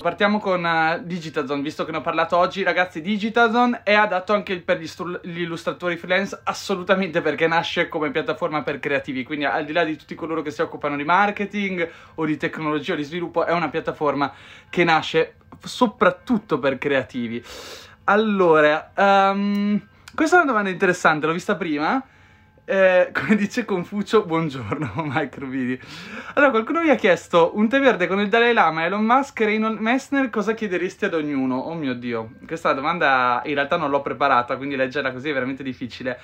[0.00, 4.60] Partiamo con uh, Digitazone, visto che ne ho parlato oggi, ragazzi, Digitazone è adatto anche
[4.60, 4.88] per gli,
[5.22, 9.96] gli, illustratori freelance, assolutamente perché nasce come piattaforma per creativi, quindi al di là di
[9.96, 13.68] tutti coloro che si occupano di marketing o di tecnologia o di sviluppo, è una
[13.70, 14.32] piattaforma
[14.70, 17.44] che nasce soprattutto per creativi.
[18.04, 22.02] Allora, um, questa è una domanda interessante, l'ho vista prima.
[22.70, 25.80] Eh, come dice Confucio, buongiorno Microvidi.
[26.34, 29.46] Allora, qualcuno mi ha chiesto un tè verde con il Dalai Lama, Elon Musk e
[29.46, 31.56] Reynold Messner, cosa chiederesti ad ognuno?
[31.56, 35.62] Oh mio Dio, questa domanda in realtà non l'ho preparata, quindi leggerla così è veramente
[35.62, 36.20] difficile.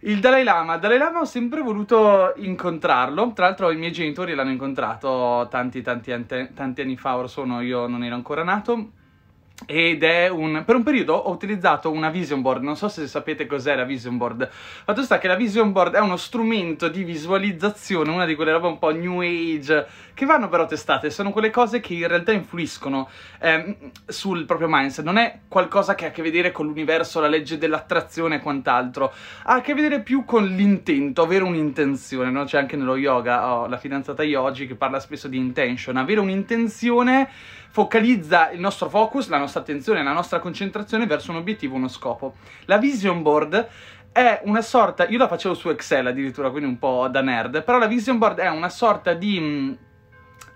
[0.00, 4.52] Il Dalai Lama, Dalai Lama ho sempre voluto incontrarlo, tra l'altro i miei genitori l'hanno
[4.52, 8.90] incontrato tanti tanti, tanti anni fa, ora sono, io non ero ancora nato,
[9.64, 10.62] ed è un...
[10.66, 14.18] per un periodo ho utilizzato una vision board, non so se sapete cos'è la vision
[14.18, 14.48] board.
[14.50, 18.66] Fatto sta che la vision board è uno strumento di visualizzazione, una di quelle robe
[18.66, 23.08] un po' new age, che vanno però testate, sono quelle cose che in realtà influiscono
[23.40, 27.28] eh, sul proprio mindset, non è qualcosa che ha a che vedere con l'universo, la
[27.28, 29.12] legge dell'attrazione e quant'altro,
[29.44, 32.44] ha a che vedere più con l'intento, avere un'intenzione, no?
[32.44, 37.28] C'è anche nello yoga, ho la fidanzata Yogi che parla spesso di intention, avere un'intenzione
[37.76, 42.36] focalizza il nostro focus, la nostra attenzione, la nostra concentrazione verso un obiettivo, uno scopo.
[42.64, 43.68] La vision board
[44.12, 47.76] è una sorta, io la facevo su Excel addirittura, quindi un po' da nerd, però
[47.76, 49.72] la vision board è una sorta di mh, mm,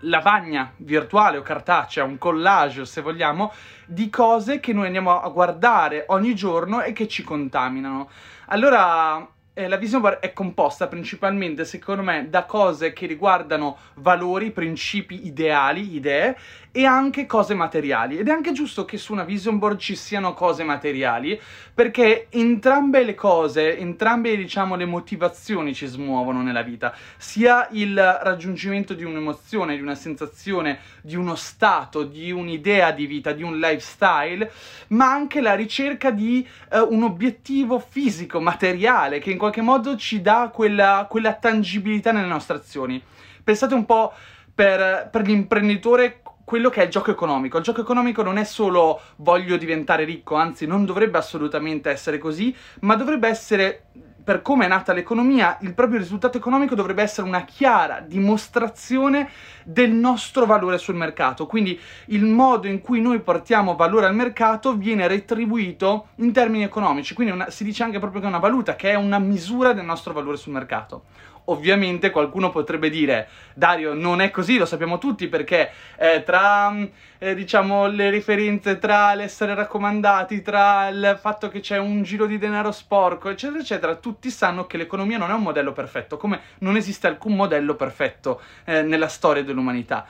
[0.09, 3.53] lavagna virtuale o cartacea, un collage se vogliamo,
[3.85, 8.09] di cose che noi andiamo a guardare ogni giorno e che ci contaminano.
[8.47, 14.53] Allora eh, la vision board è composta principalmente, secondo me, da cose che riguardano valori,
[14.53, 16.37] principi, ideali, idee
[16.73, 18.19] e anche cose materiali.
[18.19, 21.41] Ed è anche giusto che su una vision board ci siano cose materiali,
[21.75, 26.95] perché entrambe le cose, entrambe, diciamo, le motivazioni ci smuovono nella vita.
[27.17, 33.33] Sia il raggiungimento di un'emozione, di una sensazione, di uno stato, di un'idea di vita,
[33.33, 34.51] di un lifestyle,
[34.89, 40.21] ma anche la ricerca di uh, un obiettivo fisico, materiale, che in qualche modo ci
[40.21, 43.03] dà quella, quella tangibilità nelle nostre azioni.
[43.43, 44.13] Pensate un po'
[44.55, 47.59] per, per l'imprenditore quello che è il gioco economico.
[47.59, 52.53] Il gioco economico non è solo voglio diventare ricco, anzi non dovrebbe assolutamente essere così,
[52.81, 53.85] ma dovrebbe essere
[54.25, 59.31] per come è nata l'economia, il proprio risultato economico dovrebbe essere una chiara dimostrazione
[59.65, 61.47] del nostro valore sul mercato.
[61.47, 67.15] Quindi il modo in cui noi portiamo valore al mercato viene retribuito in termini economici.
[67.15, 69.85] Quindi una, si dice anche proprio che è una valuta, che è una misura del
[69.85, 71.05] nostro valore sul mercato.
[71.47, 76.85] Ovviamente qualcuno potrebbe dire, Dario, non è così, lo sappiamo tutti, perché eh, tra, mm,
[77.19, 82.39] eh, diciamo, le referenze, tra l'essere raccomandati, tra il fatto che c'è un giro di
[82.39, 86.77] denaro sporco, eccetera, eccetera, tutti sanno che l'economia non è un modello perfetto, come non
[86.77, 90.07] esiste alcun modello perfetto eh, nella storia dell'umanità.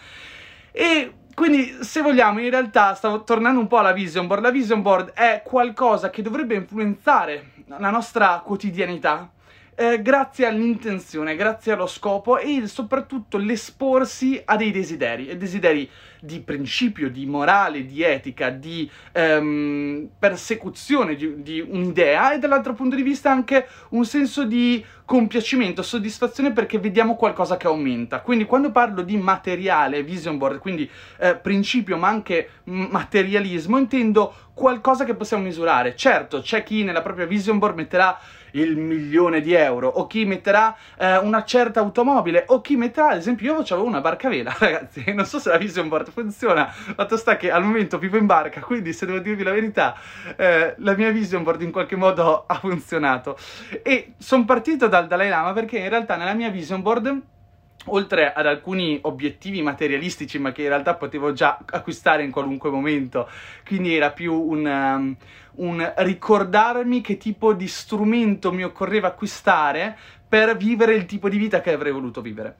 [0.72, 4.82] E quindi, se vogliamo, in realtà, stavo tornando un po' alla vision board, la vision
[4.82, 9.30] board è qualcosa che dovrebbe influenzare la nostra quotidianità,
[9.80, 15.88] eh, grazie all'intenzione, grazie allo scopo e soprattutto l'esporsi a dei desideri, desideri
[16.20, 22.94] di principio, di morale, di etica, di ehm, persecuzione di, di un'idea e dall'altro punto
[22.94, 28.20] di vista anche un senso di compiacimento, soddisfazione perché vediamo qualcosa che aumenta.
[28.20, 30.88] Quindi quando parlo di materiale, vision board, quindi
[31.20, 35.96] eh, principio ma anche materialismo, intendo qualcosa che possiamo misurare.
[35.96, 38.18] Certo, c'è chi nella propria vision board metterà
[38.52, 43.18] il milione di euro, o chi metterà eh, una certa automobile, o chi metterà, ad
[43.18, 47.16] esempio, io avevo una barca vela, ragazzi, non so se la vision board funziona, fatto
[47.16, 49.96] sta che al momento vivo in barca, quindi se devo dirvi la verità,
[50.36, 53.36] eh, la mia vision board in qualche modo ha funzionato.
[53.82, 57.20] E sono partito dal Dalai Lama perché in realtà nella mia vision board
[57.86, 63.28] oltre ad alcuni obiettivi materialistici, ma che in realtà potevo già acquistare in qualunque momento,
[63.66, 65.16] quindi era più un, um,
[65.56, 69.96] un ricordarmi che tipo di strumento mi occorreva acquistare
[70.28, 72.56] per vivere il tipo di vita che avrei voluto vivere.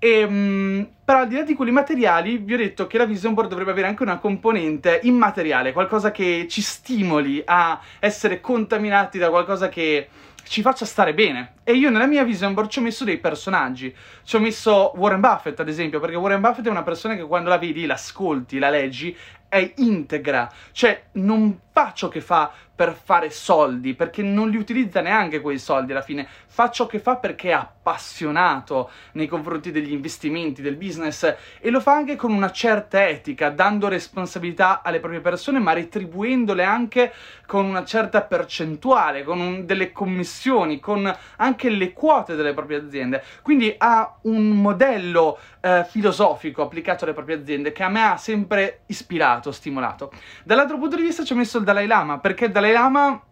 [0.00, 3.34] E, um, però al di là di quelli materiali, vi ho detto che la vision
[3.34, 9.30] board dovrebbe avere anche una componente immateriale, qualcosa che ci stimoli a essere contaminati da
[9.30, 10.08] qualcosa che
[10.48, 11.54] ci faccia stare bene.
[11.62, 13.94] E io nella mia vision board ci ho messo dei personaggi.
[14.22, 17.48] Ci ho messo Warren Buffett, ad esempio, perché Warren Buffett è una persona che quando
[17.48, 19.16] la vedi, l'ascolti, la leggi,
[19.48, 20.50] è integra.
[20.72, 25.58] Cioè, non fa ciò che fa per fare soldi, perché non li utilizza neanche quei
[25.58, 30.76] soldi alla fine, fa ciò che fa perché è appassionato nei confronti degli investimenti, del
[30.76, 35.72] business e lo fa anche con una certa etica, dando responsabilità alle proprie persone, ma
[35.72, 37.12] retribuendole anche
[37.46, 43.24] con una certa percentuale, con un, delle commissioni, con anche le quote delle proprie aziende.
[43.42, 48.82] Quindi ha un modello eh, filosofico applicato alle proprie aziende che a me ha sempre
[48.86, 50.12] ispirato, stimolato.
[50.44, 53.22] Dall'altro punto di vista ci ho messo il Dalai Lama, perché il Dalai Lama...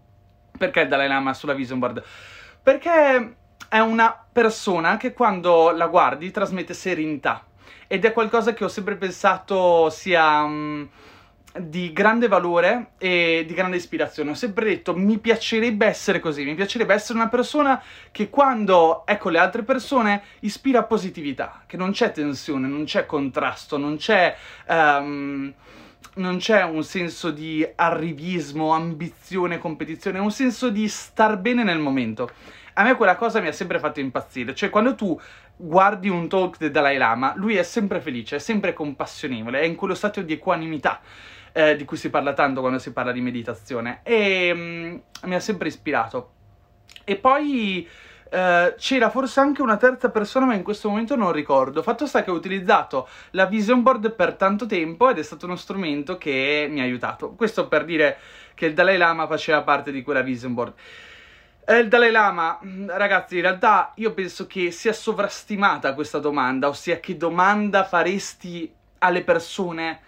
[0.57, 2.03] Perché il Dalai Lama sulla vision board?
[2.63, 3.37] Perché
[3.69, 7.45] è una persona che quando la guardi trasmette serenità
[7.87, 10.43] ed è qualcosa che ho sempre pensato sia...
[10.43, 10.89] Um,
[11.59, 14.29] di grande valore e di grande ispirazione.
[14.29, 19.17] Ho sempre detto mi piacerebbe essere così, mi piacerebbe essere una persona che quando è
[19.17, 24.37] con le altre persone ispira positività, che non c'è tensione, non c'è contrasto, non c'è...
[24.69, 25.55] Um,
[26.17, 31.79] non c'è un senso di arrivismo, ambizione, competizione, è un senso di star bene nel
[31.79, 32.31] momento.
[32.75, 35.19] A me quella cosa mi ha sempre fatto impazzire, cioè quando tu
[35.57, 39.75] guardi un talk del Dalai Lama, lui è sempre felice, è sempre compassionevole, è in
[39.75, 41.01] quello stato di equanimità
[41.53, 45.41] eh, di cui si parla tanto quando si parla di meditazione e mm, mi ha
[45.41, 46.33] sempre ispirato.
[47.05, 47.89] E poi
[48.37, 51.83] eh, c'era forse anche una terza persona, ma in questo momento non ricordo.
[51.83, 55.57] Fatto sta che ho utilizzato la vision board per tanto tempo ed è stato uno
[55.57, 57.31] strumento che mi ha aiutato.
[57.31, 58.19] Questo per dire
[58.53, 60.75] che il Dalai Lama faceva parte di quella vision board.
[61.65, 66.69] Eh, il Dalai Lama, mm, ragazzi, in realtà io penso che sia sovrastimata questa domanda,
[66.69, 70.01] ossia che domanda faresti alle persone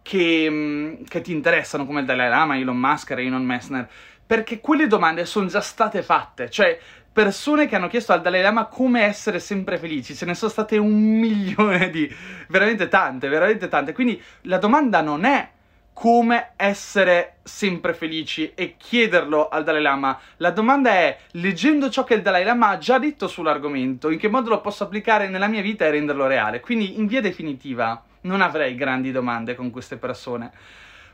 [0.00, 3.86] che, mm, che ti interessano come il Dalai Lama, Elon Musk, Raynon Messner,
[4.26, 6.78] perché quelle domande sono già state fatte, cioè
[7.14, 10.76] persone che hanno chiesto al Dalai Lama come essere sempre felici, ce ne sono state
[10.76, 12.12] un milione di,
[12.48, 15.48] veramente tante, veramente tante, quindi la domanda non è
[15.92, 20.18] come essere sempre felici e chiederlo al Dalai Lama.
[20.38, 24.28] La domanda è, leggendo ciò che il Dalai Lama ha già detto sull'argomento, in che
[24.28, 26.58] modo lo posso applicare nella mia vita e renderlo reale?
[26.58, 30.50] Quindi, in via definitiva, non avrei grandi domande con queste persone.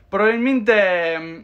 [0.09, 1.39] Probabilmente mm,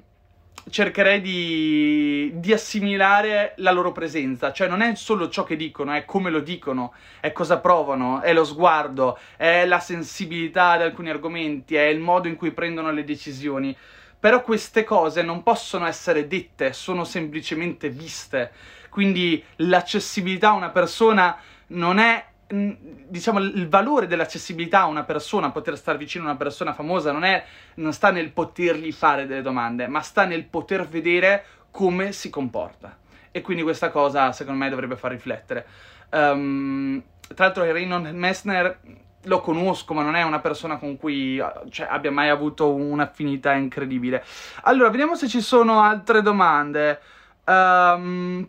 [0.70, 6.06] cercherei di, di, assimilare la loro presenza, cioè non è solo ciò che dicono, è
[6.06, 11.76] come lo dicono, è cosa provano, è lo sguardo, è la sensibilità di alcuni argomenti,
[11.76, 13.76] è il modo in cui prendono le decisioni.
[14.20, 18.52] Però queste cose non possono essere dette, sono semplicemente viste.
[18.90, 21.38] Quindi l'accessibilità a una persona
[21.68, 26.74] non è diciamo il valore dell'accessibilità a una persona, poter stare vicino a una persona
[26.74, 27.44] famosa non, è,
[27.76, 32.98] non sta nel potergli fare delle domande, ma sta nel poter vedere come si comporta.
[33.32, 35.66] E quindi questa cosa secondo me dovrebbe far riflettere.
[36.12, 37.04] Um,
[37.36, 38.80] tra l'altro Raynon Messner
[39.24, 44.24] lo conosco, ma non è una persona con cui cioè, abbia mai avuto un'affinità incredibile.
[44.64, 47.00] Allora, vediamo se ci sono altre domande.
[47.46, 48.48] Um,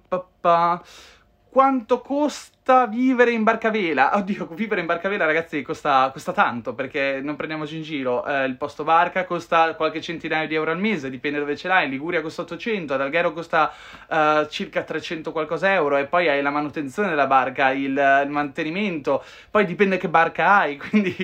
[1.51, 4.15] quanto costa costa vivere in barcavela?
[4.15, 8.27] Oddio, vivere in barcavela, ragazzi, costa, costa tanto perché non prendiamoci in giro.
[8.27, 11.85] Eh, il posto barca costa qualche centinaio di euro al mese, dipende dove ce l'hai.
[11.85, 13.73] In Liguria costa 800, ad Alghero costa
[14.09, 15.97] uh, circa 300 qualcosa euro.
[15.97, 17.85] E poi hai la manutenzione della barca, il,
[18.25, 19.25] il mantenimento.
[19.51, 20.77] Poi dipende che barca hai.
[20.89, 21.17] Quindi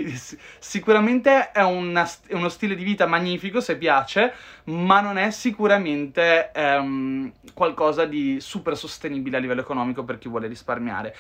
[0.59, 4.33] sicuramente è, una, è, uno stile di vita magnifico se piace,
[4.65, 10.47] ma non è sicuramente um, qualcosa di super sostenibile a livello economico per chi vuole
[10.47, 11.15] risparmiare.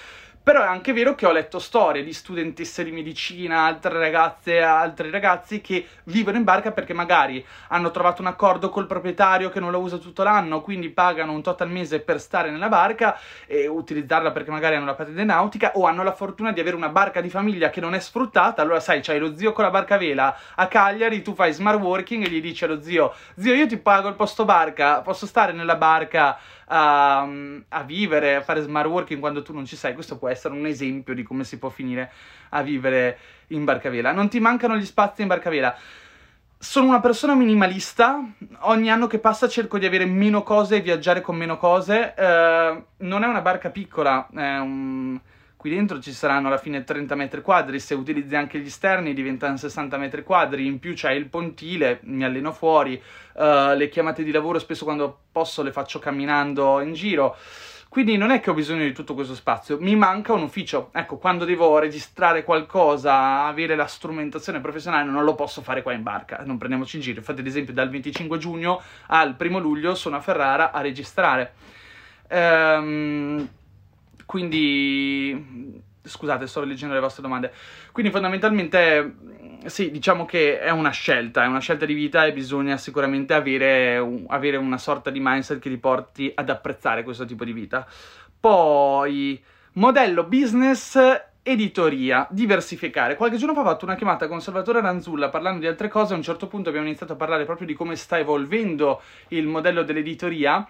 [0.45, 5.09] Però è anche vero che ho letto storie di studentesse di medicina, altre ragazze, altri
[5.09, 9.73] ragazzi che vivono in barca perché magari hanno trovato un accordo col proprietario che non
[9.73, 13.67] la usa tutto l'anno, quindi pagano un tot al mese per stare nella barca e
[13.69, 17.23] utilizzarla perché magari hanno la patente nautica o hanno la fortuna di avere una barca
[17.23, 18.61] di famiglia che non è sfruttata.
[18.61, 21.81] Allora sai, c'hai lo zio con la barca a vela a Cagliari, tu fai smart
[21.81, 25.53] working e gli dici allo zio, zio io ti pago il posto barca, posso stare
[25.53, 26.39] nella barca
[26.77, 27.21] a,
[27.69, 29.95] a, vivere, a fare smart working quando tu non ci sei.
[29.95, 32.11] Questo può essere un esempio di come si può finire
[32.51, 34.11] a vivere in barcavela.
[34.11, 35.77] Non ti mancano gli spazi in barcavela.
[36.59, 38.19] Sono una persona minimalista,
[38.61, 42.15] ogni anno che passa cerco di avere meno cose e viaggiare con meno cose.
[42.17, 45.21] Eh, non è una barca piccola, è un
[45.65, 49.57] qui dentro ci saranno alla fine 30 metri quadri, se utilizzi anche gli esterni diventano
[49.57, 53.03] 60 metri quadri, in più c'è il pontile, mi alleno fuori,
[53.37, 57.35] uh, le chiamate di lavoro spesso quando posso le faccio camminando in giro.
[57.89, 60.91] Quindi non è che ho bisogno di tutto questo spazio, mi manca un ufficio.
[60.93, 66.03] Ecco, quando devo registrare qualcosa, avere la strumentazione professionale, non lo posso fare qua in
[66.03, 67.21] barca, non prendiamoci in giro.
[67.21, 71.55] Infatti, ad esempio, dal 25 giugno al 1 luglio sono a Ferrara a registrare.
[72.29, 73.49] Ehm...
[74.25, 77.53] Quindi, scusate, sto leggendo le vostre domande.
[77.93, 79.15] Quindi fondamentalmente
[79.67, 83.97] sì, diciamo che è una scelta, è una scelta di vita e bisogna sicuramente avere,
[84.29, 87.87] avere una sorta di mindset che ti porti ad apprezzare questo tipo di vita.
[88.39, 89.43] Poi,
[89.75, 90.99] modello business
[91.43, 93.17] editoria, diversificare.
[93.17, 96.17] Qualche giorno fa ho fatto una chiamata con Salvatore Ranzulla parlando di altre cose, a
[96.17, 100.67] un certo punto abbiamo iniziato a parlare proprio di come sta evolvendo il modello dell'editoria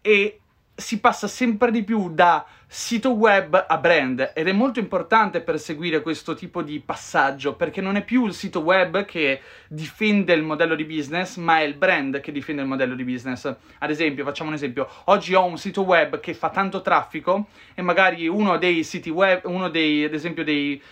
[0.00, 0.40] e
[0.74, 2.44] si passa sempre di più da
[2.76, 7.94] sito web a brand ed è molto importante perseguire questo tipo di passaggio perché non
[7.94, 12.18] è più il sito web che difende il modello di business ma è il brand
[12.18, 13.44] che difende il modello di business.
[13.78, 14.88] Ad esempio facciamo un esempio.
[15.04, 19.42] Oggi ho un sito web che fa tanto traffico e magari uno dei siti web
[19.44, 20.82] uno dei ad esempio dei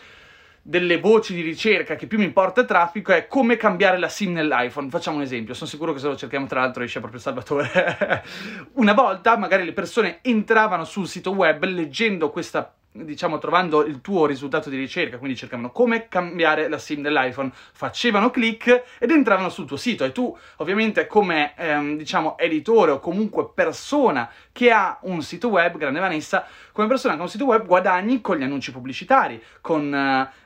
[0.64, 4.90] delle voci di ricerca che più mi importa traffico è come cambiare la SIM nell'iPhone.
[4.90, 8.22] Facciamo un esempio, sono sicuro che se lo cerchiamo tra l'altro esce proprio Salvatore.
[8.74, 14.26] Una volta magari le persone entravano sul sito web leggendo questa diciamo trovando il tuo
[14.26, 19.66] risultato di ricerca, quindi cercavano come cambiare la SIM dell'iPhone, facevano click ed entravano sul
[19.66, 25.22] tuo sito e tu ovviamente come ehm, diciamo editore o comunque persona che ha un
[25.22, 28.70] sito web, grande Vanessa, come persona che ha un sito web guadagni con gli annunci
[28.70, 29.94] pubblicitari, con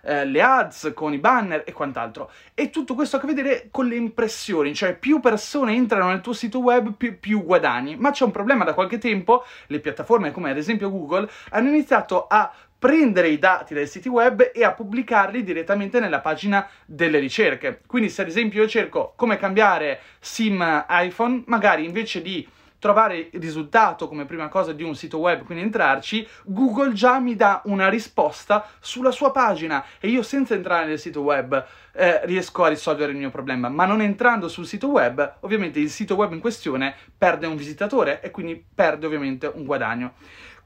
[0.03, 2.31] eh, le ads, con i banner e quant'altro.
[2.55, 6.21] E tutto questo ha a che vedere con le impressioni, cioè più persone entrano nel
[6.21, 10.31] tuo sito web più, più guadagni, ma c'è un problema da qualche tempo, le piattaforme
[10.31, 14.63] come ad esempio Google hanno iniziato a a prendere i dati dai siti web e
[14.63, 17.81] a pubblicarli direttamente nella pagina delle ricerche.
[17.87, 22.47] Quindi se ad esempio io cerco come cambiare SIM iPhone, magari invece di
[22.79, 27.35] trovare il risultato come prima cosa di un sito web, quindi entrarci, Google già mi
[27.35, 32.65] dà una risposta sulla sua pagina e io senza entrare nel sito web eh, riesco
[32.65, 36.33] a risolvere il mio problema, ma non entrando sul sito web, ovviamente il sito web
[36.33, 40.13] in questione perde un visitatore e quindi perde ovviamente un guadagno.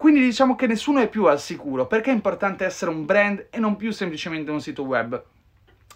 [0.00, 3.58] Quindi diciamo che nessuno è più al sicuro, perché è importante essere un brand e
[3.58, 5.22] non più semplicemente un sito web.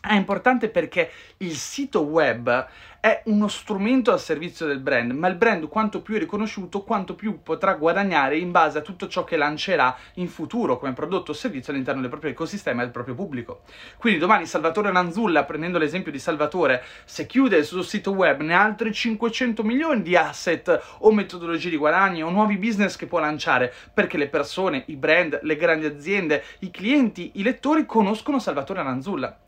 [0.07, 2.69] È importante perché il sito web
[3.01, 7.15] è uno strumento al servizio del brand, ma il brand quanto più è riconosciuto, quanto
[7.15, 11.35] più potrà guadagnare in base a tutto ciò che lancerà in futuro come prodotto o
[11.35, 13.63] servizio all'interno del proprio ecosistema e del proprio pubblico.
[13.97, 18.55] Quindi domani Salvatore Nanzulla, prendendo l'esempio di Salvatore, se chiude il suo sito web ne
[18.55, 23.21] ha altri 500 milioni di asset o metodologie di guadagno o nuovi business che può
[23.21, 28.83] lanciare, perché le persone, i brand, le grandi aziende, i clienti, i lettori conoscono Salvatore
[28.83, 29.39] Nanzulla.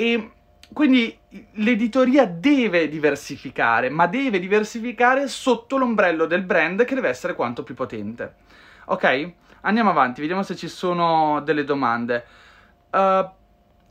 [0.00, 0.30] E
[0.72, 1.18] quindi
[1.54, 7.74] l'editoria deve diversificare, ma deve diversificare sotto l'ombrello del brand che deve essere quanto più
[7.74, 8.34] potente.
[8.84, 9.32] Ok?
[9.62, 12.24] Andiamo avanti, vediamo se ci sono delle domande.
[12.90, 13.28] Uh,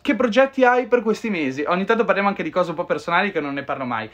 [0.01, 1.65] che progetti hai per questi mesi?
[1.67, 4.09] Ogni tanto parliamo anche di cose un po' personali che non ne parlo mai.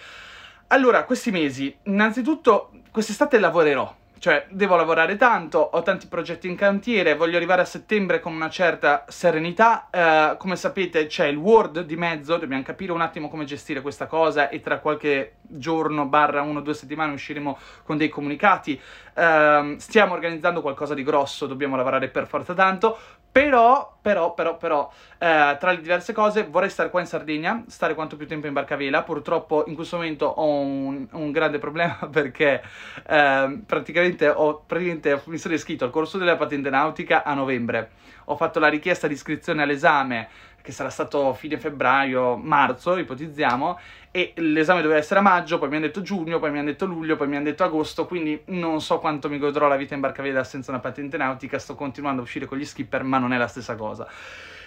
[0.70, 7.14] Allora, questi mesi, innanzitutto, quest'estate lavorerò, cioè, devo lavorare tanto, ho tanti progetti in cantiere,
[7.14, 9.90] voglio arrivare a settembre con una certa serenità.
[9.92, 14.06] Eh, come sapete c'è il Word di mezzo, dobbiamo capire un attimo come gestire questa
[14.06, 18.80] cosa e tra qualche giorno, barra uno o due settimane usciremo con dei comunicati.
[19.14, 22.98] Eh, stiamo organizzando qualcosa di grosso, dobbiamo lavorare per forza tanto.
[23.34, 27.96] Però, però, però, però, eh, tra le diverse cose vorrei stare qua in Sardegna, stare
[27.96, 29.02] quanto più tempo in barcavela.
[29.02, 32.62] Purtroppo in questo momento ho un, un grande problema perché
[33.08, 37.94] eh, praticamente, ho, praticamente mi sono iscritto al corso della patente nautica a novembre.
[38.26, 40.30] Ho fatto la richiesta di iscrizione all'esame
[40.64, 43.78] che sarà stato fine febbraio, marzo, ipotizziamo,
[44.12, 46.86] e l'esame doveva essere a maggio, poi mi hanno detto giugno, poi mi hanno detto
[46.86, 50.00] luglio, poi mi hanno detto agosto, quindi non so quanto mi godrò la vita in
[50.00, 53.38] barcavela senza una patente nautica, sto continuando a uscire con gli skipper, ma non è
[53.38, 54.08] la stessa cosa.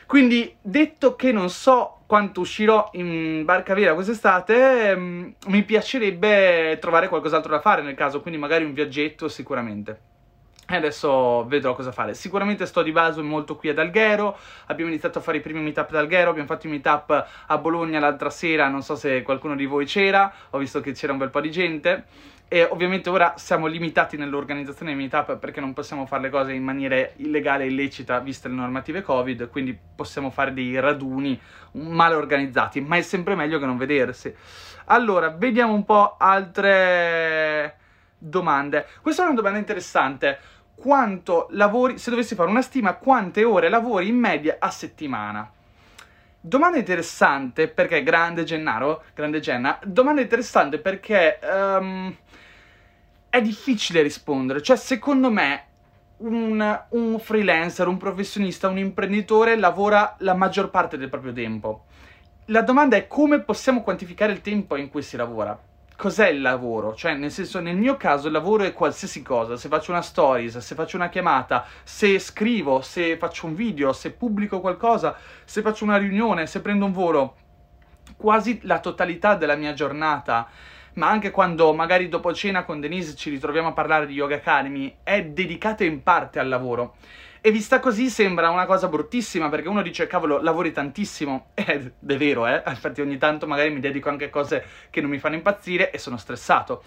[0.06, 7.50] Quindi, detto che non so quanto uscirò in barcavela quest'estate, mm, mi piacerebbe trovare qualcos'altro
[7.50, 10.15] da fare nel caso, quindi magari un viaggetto sicuramente.
[10.68, 12.14] E adesso vedrò cosa fare.
[12.14, 14.37] Sicuramente sto di base molto qui ad Alghero.
[14.66, 16.30] Abbiamo iniziato a fare i primi meetup ad Alghero.
[16.30, 18.66] Abbiamo fatto i meetup a Bologna l'altra sera.
[18.68, 20.32] Non so se qualcuno di voi c'era.
[20.50, 22.06] Ho visto che c'era un bel po' di gente.
[22.49, 26.64] E ovviamente ora siamo limitati nell'organizzazione dei meetup perché non possiamo fare le cose in
[26.64, 29.49] maniera illegale e illecita viste le normative Covid.
[29.49, 31.40] Quindi possiamo fare dei raduni
[31.73, 32.80] male organizzati.
[32.80, 34.35] Ma è sempre meglio che non vedersi.
[34.87, 37.76] Allora, vediamo un po' altre
[38.18, 38.87] domande.
[39.00, 40.38] Questa è una domanda interessante
[40.76, 45.50] quanto lavori, se dovessi fare una stima, quante ore lavori in media a settimana.
[46.38, 52.14] Domanda interessante perché, grande Gennaro, grande Genna, domanda interessante perché um,
[53.28, 54.62] è difficile rispondere.
[54.62, 55.64] Cioè, secondo me,
[56.18, 61.87] un, un freelancer, un professionista, un imprenditore lavora la maggior parte del proprio tempo.
[62.47, 65.59] La domanda è come possiamo quantificare il tempo in cui si lavora
[65.96, 66.94] cos'è il lavoro?
[66.94, 70.58] Cioè, nel senso, nel mio caso il lavoro è qualsiasi cosa, se faccio una stories,
[70.58, 75.84] se faccio una chiamata, se scrivo, se faccio un video, se pubblico qualcosa, se faccio
[75.84, 77.36] una riunione, se prendo un volo.
[78.16, 80.48] quasi la totalità della mia giornata,
[80.94, 84.96] ma anche quando magari dopo cena con Denise ci ritroviamo a parlare di Yoga Academy,
[85.02, 86.96] è dedicata in parte al lavoro.
[87.46, 92.16] E vista così sembra una cosa bruttissima perché uno dice cavolo lavori tantissimo ed è
[92.16, 95.36] vero eh, infatti ogni tanto magari mi dedico anche a cose che non mi fanno
[95.36, 96.82] impazzire e sono stressato.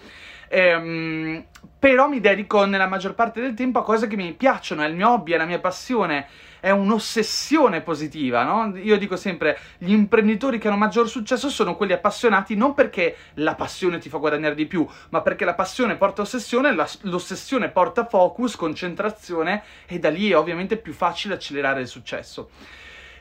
[0.52, 1.44] Ehm,
[1.78, 4.96] però mi dedico nella maggior parte del tempo a cose che mi piacciono, è il
[4.96, 6.26] mio hobby, è la mia passione
[6.60, 8.76] è un'ossessione positiva, no?
[8.76, 13.54] Io dico sempre, gli imprenditori che hanno maggior successo sono quelli appassionati non perché la
[13.54, 18.04] passione ti fa guadagnare di più, ma perché la passione porta ossessione, la, l'ossessione porta
[18.04, 22.50] focus, concentrazione e da lì è ovviamente più facile accelerare il successo.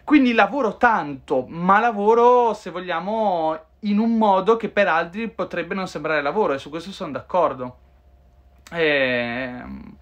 [0.03, 5.87] Quindi lavoro tanto, ma lavoro, se vogliamo, in un modo che per altri potrebbe non
[5.87, 7.77] sembrare lavoro e su questo sono d'accordo.
[8.71, 9.97] Ehm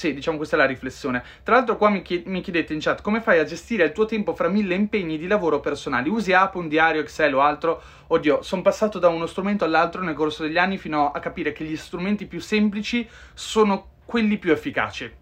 [0.00, 1.22] sì, diciamo questa è la riflessione.
[1.42, 4.48] Tra l'altro qua mi, chiedete in chat come fai a gestire il tuo tempo fra
[4.48, 6.08] mille impegni di lavoro personali.
[6.08, 7.82] Usi app, un diario, Excel o altro?
[8.06, 11.64] Oddio, sono passato da uno strumento all'altro nel corso degli anni fino a capire che
[11.64, 15.12] gli strumenti più semplici sono quelli più efficaci.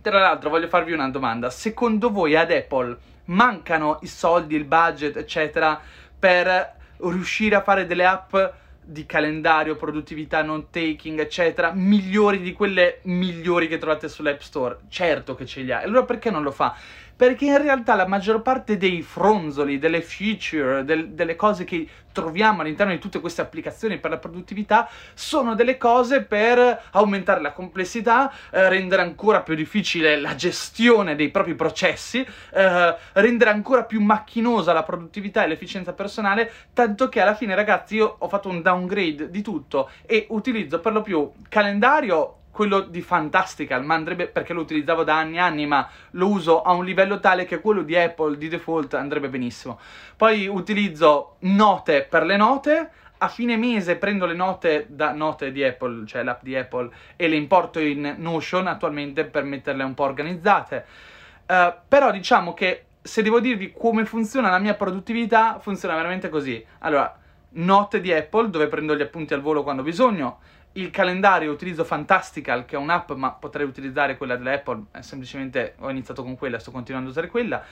[0.00, 1.50] Tra l'altro voglio farvi una domanda.
[1.50, 5.80] Secondo voi ad Apple mancano i soldi, il budget, eccetera,
[6.26, 8.34] per riuscire a fare delle app
[8.82, 14.78] di calendario, produttività, non taking, eccetera, migliori di quelle migliori che trovate sull'App Store.
[14.88, 15.82] Certo che ce li ha.
[15.82, 16.74] Allora perché non lo fa?
[17.16, 22.62] Perché in realtà la maggior parte dei fronzoli, delle feature, del, delle cose che troviamo
[22.62, 28.32] all'interno di tutte queste applicazioni per la produttività sono delle cose per aumentare la complessità,
[28.50, 34.72] eh, rendere ancora più difficile la gestione dei propri processi, eh, rendere ancora più macchinosa
[34.72, 39.30] la produttività e l'efficienza personale, tanto che alla fine ragazzi io ho fatto un downgrade
[39.30, 44.62] di tutto e utilizzo per lo più calendario quello di Fantastical, ma andrebbe perché lo
[44.62, 47.94] utilizzavo da anni e anni, ma lo uso a un livello tale che quello di
[47.94, 49.78] Apple di default andrebbe benissimo.
[50.16, 55.62] Poi utilizzo note per le note, a fine mese prendo le note da note di
[55.62, 60.04] Apple, cioè l'app di Apple, e le importo in Notion attualmente per metterle un po'
[60.04, 60.84] organizzate.
[61.46, 66.64] Uh, però diciamo che se devo dirvi come funziona la mia produttività, funziona veramente così.
[66.78, 67.16] Allora,
[67.50, 70.38] note di Apple, dove prendo gli appunti al volo quando ho bisogno,
[70.76, 75.90] il calendario utilizzo Fantastical, che è un'app, ma potrei utilizzare quella dell'Apple, eh, semplicemente ho
[75.90, 77.62] iniziato con quella, sto continuando a usare quella,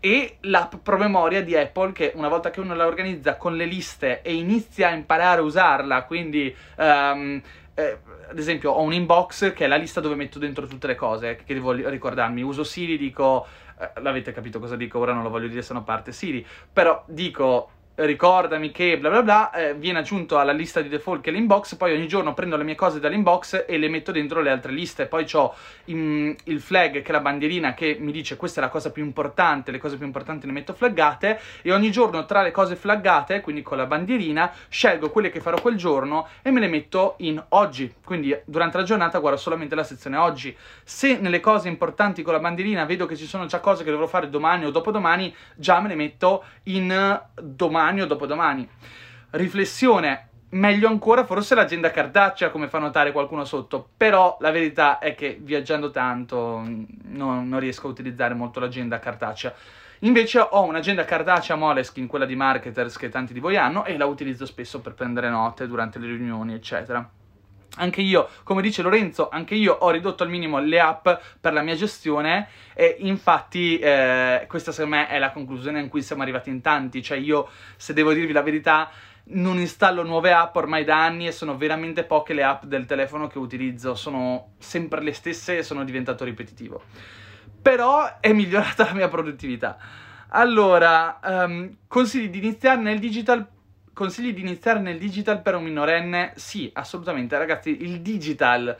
[0.00, 4.22] e l'app promemoria di Apple, che una volta che uno la organizza con le liste
[4.22, 6.54] e inizia a imparare a usarla, quindi...
[6.76, 7.42] Um,
[7.76, 7.98] eh,
[8.30, 11.40] ad esempio ho un inbox che è la lista dove metto dentro tutte le cose
[11.44, 13.46] che devo ricordarmi, uso Siri, dico...
[13.76, 17.02] Eh, l'avete capito cosa dico, ora non lo voglio dire se non parte Siri, però
[17.08, 21.32] dico ricordami che bla bla bla eh, viene aggiunto alla lista di default che è
[21.32, 24.72] l'inbox poi ogni giorno prendo le mie cose dall'inbox e le metto dentro le altre
[24.72, 25.06] liste.
[25.06, 25.54] Poi ho
[25.84, 29.70] il flag che è la bandierina che mi dice questa è la cosa più importante
[29.70, 31.38] le cose più importanti le metto flaggate.
[31.62, 35.60] E ogni giorno tra le cose flaggate quindi con la bandierina scelgo quelle che farò
[35.60, 37.92] quel giorno e me le metto in oggi.
[38.04, 40.56] Quindi durante la giornata guardo solamente la sezione oggi.
[40.82, 44.06] Se nelle cose importanti con la bandierina vedo che ci sono già cose che dovrò
[44.06, 48.68] fare domani o dopodomani già me le metto in domani domani o dopodomani.
[49.30, 55.14] Riflessione, meglio ancora forse l'agenda cartacea come fa notare qualcuno sotto, però la verità è
[55.14, 56.62] che viaggiando tanto
[57.04, 59.52] non, non riesco a utilizzare molto l'agenda cartacea.
[60.00, 64.06] Invece ho un'agenda cartacea Moleskin, quella di marketers che tanti di voi hanno, e la
[64.06, 67.08] utilizzo spesso per prendere note durante le riunioni, eccetera.
[67.76, 71.08] Anche io, come dice Lorenzo, anche io ho ridotto al minimo le app
[71.40, 76.02] per la mia gestione e infatti eh, questa secondo me è la conclusione in cui
[76.02, 78.90] siamo arrivati in tanti, cioè io se devo dirvi la verità
[79.26, 83.26] non installo nuove app ormai da anni e sono veramente poche le app del telefono
[83.26, 86.82] che utilizzo, sono sempre le stesse e sono diventato ripetitivo.
[87.60, 89.78] Però è migliorata la mia produttività.
[90.28, 93.46] Allora, um, consigli di iniziare nel digital
[93.94, 96.32] Consigli di iniziare nel digital per un minorenne?
[96.34, 97.38] Sì, assolutamente.
[97.38, 98.76] Ragazzi, il digital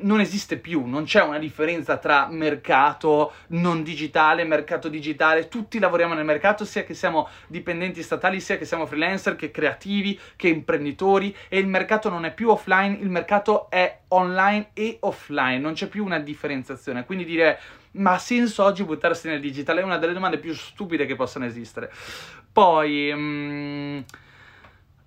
[0.00, 6.12] non esiste più, non c'è una differenza tra mercato non digitale, mercato digitale, tutti lavoriamo
[6.12, 11.34] nel mercato, sia che siamo dipendenti statali, sia che siamo freelancer, che creativi, che imprenditori
[11.48, 15.86] e il mercato non è più offline, il mercato è online e offline, non c'è
[15.86, 17.58] più una differenziazione, quindi dire
[17.92, 21.46] ma ha senso oggi buttarsi nel digitale è una delle domande più stupide che possano
[21.46, 21.90] esistere.
[22.52, 23.10] Poi...
[23.14, 24.00] Mm,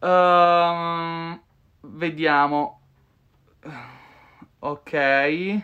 [0.04, 1.40] Uh,
[1.80, 2.82] vediamo.
[4.60, 5.62] Ok.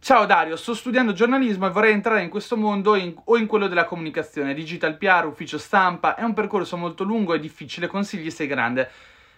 [0.00, 3.66] Ciao Dario, sto studiando giornalismo e vorrei entrare in questo mondo in, o in quello
[3.66, 6.14] della comunicazione, digital PR, ufficio stampa.
[6.14, 8.88] È un percorso molto lungo e difficile, consigli sei grande.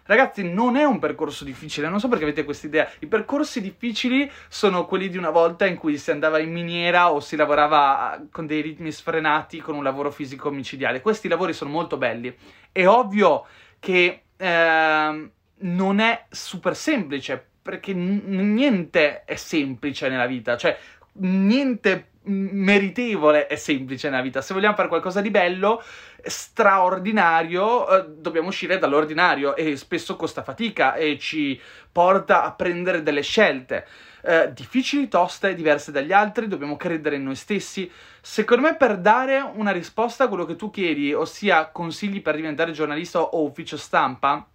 [0.04, 2.90] Ragazzi, non è un percorso difficile, non so perché avete questa idea.
[2.98, 7.20] I percorsi difficili sono quelli di una volta in cui si andava in miniera o
[7.20, 11.00] si lavorava con dei ritmi sfrenati, con un lavoro fisico micidiale.
[11.00, 12.37] Questi lavori sono molto belli.
[12.72, 13.46] È ovvio
[13.80, 20.78] che eh, non è super semplice, perché n- niente è semplice nella vita, cioè
[21.12, 24.42] niente meritevole è semplice nella vita.
[24.42, 25.82] Se vogliamo fare qualcosa di bello,
[26.22, 31.58] straordinario, eh, dobbiamo uscire dall'ordinario e spesso costa fatica e ci
[31.90, 33.86] porta a prendere delle scelte.
[34.22, 37.90] Eh, difficili, toste, diverse dagli altri, dobbiamo credere in noi stessi.
[38.20, 42.72] Secondo me, per dare una risposta a quello che tu chiedi, ossia consigli per diventare
[42.72, 44.46] giornalista o ufficio stampa,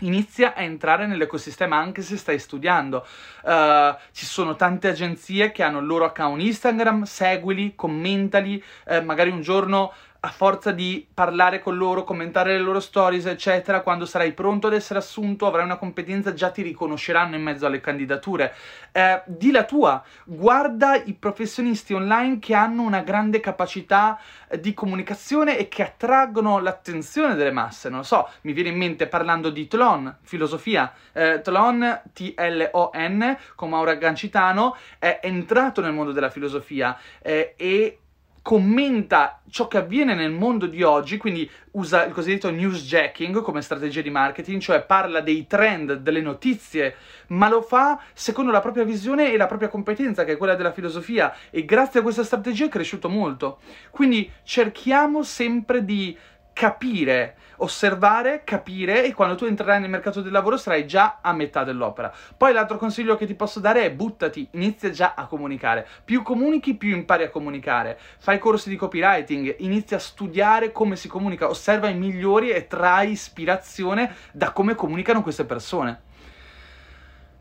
[0.00, 3.06] Inizia a entrare nell'ecosistema anche se stai studiando.
[3.44, 9.30] Uh, ci sono tante agenzie che hanno il loro account Instagram, seguili, commentali, uh, magari
[9.30, 9.92] un giorno
[10.24, 14.72] a forza di parlare con loro, commentare le loro stories, eccetera, quando sarai pronto ad
[14.72, 18.54] essere assunto, avrai una competenza, già ti riconosceranno in mezzo alle candidature.
[18.90, 24.72] Eh, di la tua, guarda i professionisti online che hanno una grande capacità eh, di
[24.72, 27.90] comunicazione e che attraggono l'attenzione delle masse.
[27.90, 30.90] Non lo so, mi viene in mente parlando di Tlon, filosofia.
[31.12, 37.98] Eh, Tlon, T-L-O-N, con Maura Gancitano, è entrato nel mondo della filosofia eh, e
[38.44, 44.02] commenta ciò che avviene nel mondo di oggi, quindi usa il cosiddetto newsjacking come strategia
[44.02, 46.94] di marketing, cioè parla dei trend, delle notizie,
[47.28, 50.72] ma lo fa secondo la propria visione e la propria competenza, che è quella della
[50.72, 53.60] filosofia, e grazie a questa strategia è cresciuto molto.
[53.88, 56.14] Quindi cerchiamo sempre di
[56.54, 61.64] capire, osservare, capire e quando tu entrerai nel mercato del lavoro sarai già a metà
[61.64, 62.14] dell'opera.
[62.36, 65.86] Poi l'altro consiglio che ti posso dare è buttati, inizia già a comunicare.
[66.04, 67.98] Più comunichi, più impari a comunicare.
[68.18, 73.10] Fai corsi di copywriting, inizia a studiare come si comunica, osserva i migliori e trai
[73.10, 76.12] ispirazione da come comunicano queste persone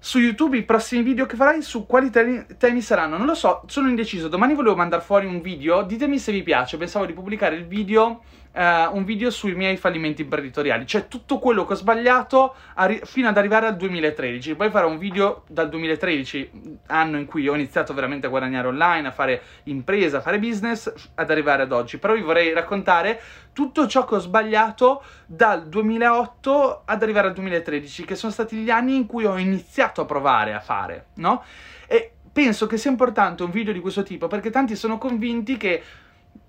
[0.06, 3.16] su YouTube i prossimi video che farai su quali temi, temi, saranno?
[3.16, 4.28] Non lo so, sono indeciso.
[4.28, 6.76] Domani volevo mandare fuori un video, ditemi se vi piace.
[6.76, 8.20] Pensavo di pubblicare il video
[8.54, 12.56] uh, un video sui miei fallimenti imprenditoriali, cioè tutto quello che ho sbagliato
[13.04, 14.56] fino ad arrivare al 2013.
[14.56, 19.08] Poi farò un video dal 2013, anno in cui ho iniziato veramente a guadagnare online,
[19.08, 21.98] a fare impresa, a fare business, ad arrivare ad oggi.
[21.98, 23.20] Però vi vorrei raccontare
[23.54, 28.70] tutto ciò che ho sbagliato dal 2008 ad arrivare al 2013, che sono stati gli
[28.70, 31.44] anni in cui ho iniziato a provare a fare, no?
[31.88, 35.84] E penso che sia importante un video di questo tipo perché tanti sono convinti che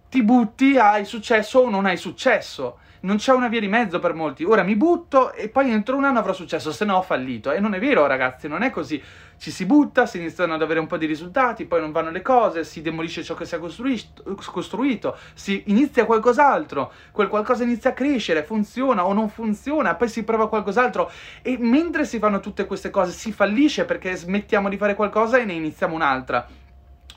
[0.08, 2.78] ti butti, hai successo o non hai successo.
[3.00, 4.44] Non c'è una via di mezzo per molti.
[4.44, 7.50] Ora mi butto e poi entro un anno avrò successo, se no ho fallito.
[7.50, 9.02] E non è vero, ragazzi, non è così.
[9.36, 12.22] Ci si butta, si iniziano ad avere un po' di risultati, poi non vanno le
[12.22, 17.90] cose, si demolisce ciò che si è costruito, costruito si inizia qualcos'altro, quel qualcosa inizia
[17.90, 21.10] a crescere, funziona o non funziona, poi si prova qualcos'altro.
[21.42, 25.44] E mentre si fanno tutte queste cose si fallisce perché smettiamo di fare qualcosa e
[25.44, 26.62] ne iniziamo un'altra.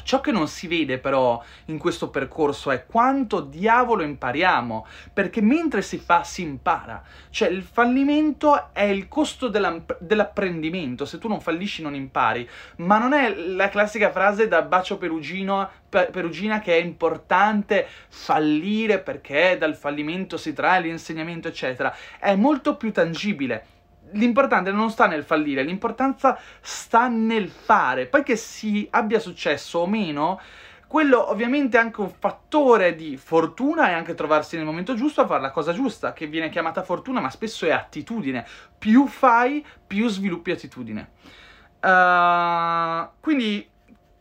[0.04, 5.82] Ciò che non si vede però in questo percorso è quanto diavolo impariamo, perché mentre
[5.82, 11.82] si fa si impara, cioè il fallimento è il costo dell'apprendimento, se tu non fallisci
[11.82, 17.88] non impari, ma non è la classica frase da bacio perugino, perugina che è importante
[18.08, 23.76] fallire perché dal fallimento si trae l'insegnamento eccetera, è molto più tangibile
[24.12, 28.06] l'importante non sta nel fallire, l'importanza sta nel fare.
[28.06, 30.40] Poi che si abbia successo o meno,
[30.88, 35.28] quello ovviamente è anche un fattore di fortuna e anche trovarsi nel momento giusto a
[35.28, 38.46] fare la cosa giusta, che viene chiamata fortuna, ma spesso è attitudine.
[38.78, 41.10] Più fai, più sviluppi attitudine.
[41.82, 43.68] Uh, quindi,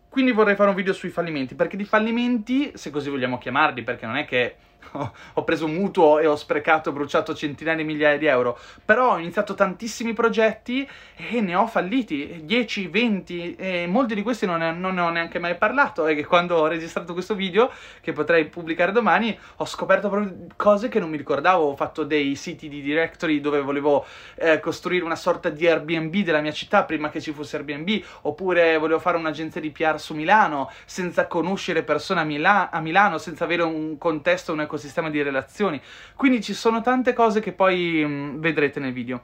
[0.08, 4.06] quindi vorrei fare un video sui fallimenti, perché di fallimenti, se così vogliamo chiamarli, perché
[4.06, 4.56] non è che
[5.34, 9.54] ho preso mutuo e ho sprecato bruciato centinaia di migliaia di euro, però ho iniziato
[9.54, 14.94] tantissimi progetti e ne ho falliti, 10, 20, e molti di questi non ne, non
[14.94, 17.70] ne ho neanche mai parlato, e che quando ho registrato questo video,
[18.00, 22.34] che potrei pubblicare domani, ho scoperto proprio cose che non mi ricordavo, ho fatto dei
[22.36, 24.04] siti di directory dove volevo
[24.36, 28.76] eh, costruire una sorta di Airbnb della mia città prima che ci fosse Airbnb, oppure
[28.78, 33.44] volevo fare un'agenzia di PR su Milano, senza conoscere persone a, Mila- a Milano, senza
[33.44, 35.80] avere un contesto, un ecosistema di relazioni.
[36.14, 39.22] Quindi ci sono tante cose che poi mh, mm, vedrete nel video.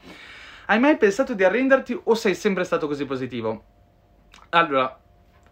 [0.66, 3.64] Hai mai pensato di arrenderti o sei sempre stato così positivo?
[4.50, 4.98] Allora,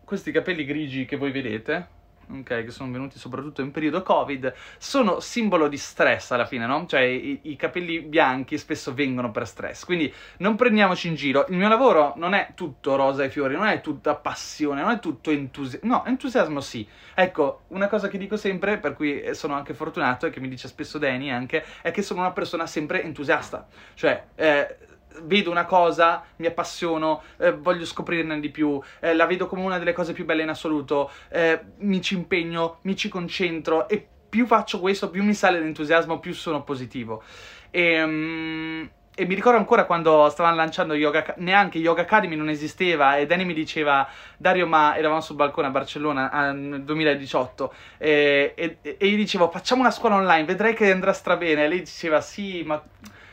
[0.05, 1.89] questi capelli grigi che voi vedete,
[2.39, 6.87] ok, che sono venuti soprattutto in periodo Covid, sono simbolo di stress alla fine, no?
[6.87, 11.47] Cioè i, i capelli bianchi spesso vengono per stress, quindi non prendiamoci in giro.
[11.49, 14.99] Il mio lavoro non è tutto rosa e fiori, non è tutta passione, non è
[14.99, 15.89] tutto entusiasmo.
[15.89, 16.87] No, entusiasmo sì.
[17.15, 20.69] Ecco, una cosa che dico sempre, per cui sono anche fortunato e che mi dice
[20.69, 23.67] spesso Danny anche, è che sono una persona sempre entusiasta.
[23.95, 24.77] Cioè, eh,
[25.23, 29.79] vedo una cosa, mi appassiono, eh, voglio scoprirne di più, eh, la vedo come una
[29.79, 34.47] delle cose più belle in assoluto, eh, mi ci impegno, mi ci concentro e più
[34.47, 37.23] faccio questo, più mi sale l'entusiasmo, più sono positivo.
[37.71, 43.19] E, um, e mi ricordo ancora quando stavano lanciando Yoga, neanche Yoga Academy non esisteva
[43.19, 48.79] e Danny mi diceva, Dario ma eravamo sul balcone a Barcellona nel 2018 e, e,
[48.81, 52.63] e io dicevo facciamo una scuola online, vedrai che andrà strabene e lei diceva sì
[52.63, 52.83] ma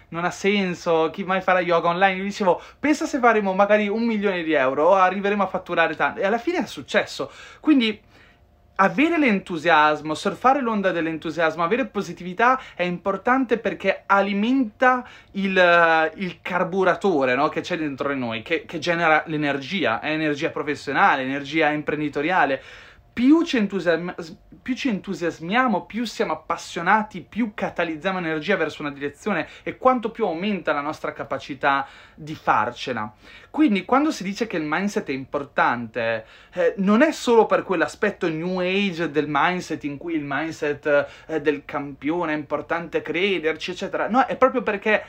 [0.09, 2.17] non ha senso, chi mai farà yoga online?
[2.17, 6.19] Io dicevo, pensa se faremo magari un milione di euro o arriveremo a fatturare tanto.
[6.21, 7.31] E alla fine è successo.
[7.59, 7.99] Quindi
[8.79, 17.49] avere l'entusiasmo, surfare l'onda dell'entusiasmo, avere positività è importante perché alimenta il, il carburatore no?
[17.49, 22.61] che c'è dentro di noi, che, che genera l'energia, è energia professionale, energia imprenditoriale
[23.17, 24.11] più ci, entusiasm-
[24.61, 30.27] più ci, entusiasmiamo, più siamo appassionati, più catalizziamo energia verso una direzione e quanto più
[30.27, 33.11] aumenta la nostra capacità di farcela.
[33.49, 38.29] Quindi quando si dice che il mindset è importante, eh, non è solo per quell'aspetto
[38.29, 44.07] new age del mindset in cui il mindset eh, del campione è importante crederci, eccetera.
[44.07, 45.03] No, è proprio perché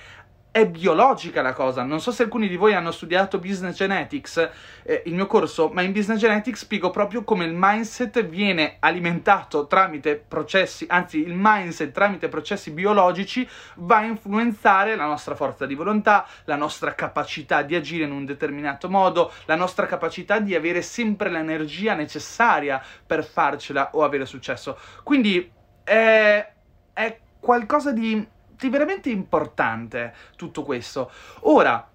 [0.58, 1.82] è biologica la cosa.
[1.82, 4.50] Non so se alcuni di voi hanno studiato Business Genetics,
[4.82, 9.66] eh, il mio corso, ma in Business Genetics spiego proprio come il mindset viene alimentato
[9.66, 15.74] tramite processi, anzi il mindset tramite processi biologici va a influenzare la nostra forza di
[15.74, 20.82] volontà, la nostra capacità di agire in un determinato modo, la nostra capacità di avere
[20.82, 24.78] sempre l'energia necessaria per farcela o avere successo.
[25.02, 25.50] Quindi
[25.84, 26.52] è,
[26.92, 28.36] è qualcosa di
[28.68, 31.10] veramente importante tutto questo.
[31.42, 31.88] Ora,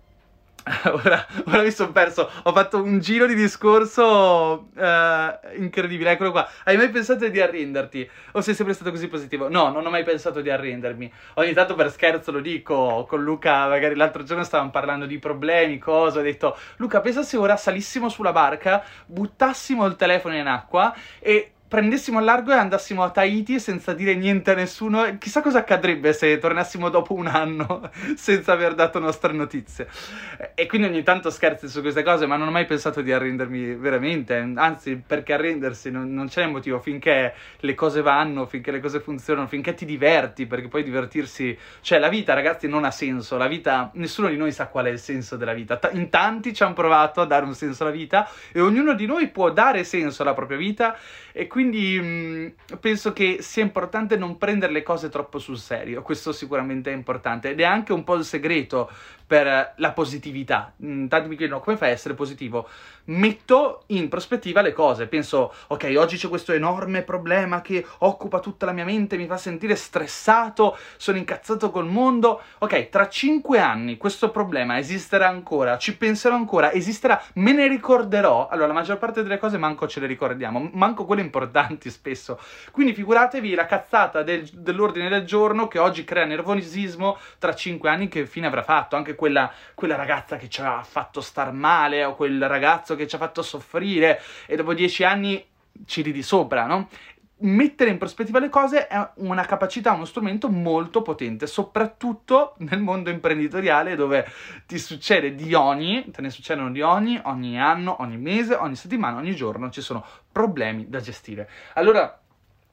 [0.86, 6.48] Ora, ora, mi sono perso, ho fatto un giro di discorso uh, incredibile, eccolo qua.
[6.64, 8.10] Hai mai pensato di arrenderti?
[8.32, 9.50] O sei sempre stato così positivo?
[9.50, 11.12] No, non ho mai pensato di arrendermi.
[11.36, 15.78] Ogni tanto per scherzo lo dico, con Luca, magari l'altro giorno stavamo parlando di problemi,
[15.80, 20.96] cose, ho detto, Luca, pensa se ora salissimo sulla barca, buttassimo il telefono in acqua
[21.20, 25.58] e prendessimo il largo e andassimo a Tahiti senza dire niente a nessuno, chissà cosa
[25.58, 29.88] accadrebbe se tornassimo dopo un anno senza aver dato nostre notizie.
[30.54, 33.74] E quindi ogni tanto scherzi su queste cose, ma non ho mai pensato di arrendermi
[33.74, 36.80] veramente, anzi perché arrendersi non, non c'è motivo.
[36.80, 41.98] Finché le cose vanno, finché le cose funzionano, finché ti diverti, perché poi divertirsi, cioè
[41.98, 45.00] la vita ragazzi non ha senso, la vita, nessuno di noi sa qual è il
[45.00, 48.62] senso della vita, in tanti ci hanno provato a dare un senso alla vita e
[48.62, 50.96] ognuno di noi può dare senso alla propria vita
[51.32, 52.48] e quindi mh, mm,
[52.80, 57.50] penso che sia importante non prendere le cose troppo sul serio, questo sicuramente è importante
[57.50, 58.90] ed è anche un po' il segreto
[59.26, 60.74] per la positività.
[60.84, 62.68] Mm, tanti mi chiedono come fai a essere positivo?
[63.06, 68.66] Metto in prospettiva le cose, penso ok, oggi c'è questo enorme problema che occupa tutta
[68.66, 72.42] la mia mente, mi fa sentire stressato, sono incazzato col mondo.
[72.60, 78.48] Ok, tra cinque anni questo problema esisterà ancora, ci penserò ancora, esisterà, me ne ricorderò.
[78.48, 82.40] Allora, la maggior parte delle cose manco ce le ricordiamo, manco quelle importanti spesso.
[82.72, 88.08] Quindi figuratevi la cazzata del, dell'ordine del giorno che oggi crea nervosismo tra cinque anni
[88.08, 92.14] che fine avrà fatto, anche quella, quella ragazza che ci ha fatto star male o
[92.14, 95.42] quel ragazzo che ci ha fatto soffrire e dopo dieci anni
[95.86, 96.90] ci ridi sopra, no?
[97.38, 103.10] Mettere in prospettiva le cose è una capacità, uno strumento molto potente, soprattutto nel mondo
[103.10, 104.26] imprenditoriale dove
[104.66, 109.18] ti succede di ogni, te ne succedono di ogni, ogni anno, ogni mese, ogni settimana,
[109.18, 111.50] ogni giorno, ci sono problemi da gestire.
[111.74, 112.23] Allora,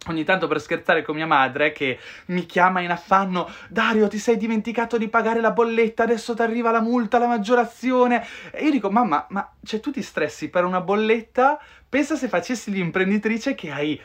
[0.08, 4.38] ogni tanto per scherzare con mia madre che mi chiama in affanno Dario ti sei
[4.38, 8.90] dimenticato di pagare la bolletta adesso ti arriva la multa la maggiorazione e io dico
[8.90, 11.60] mamma ma cioè tu ti stressi per una bolletta?
[11.88, 14.00] Pensa se facessi l'imprenditrice che hai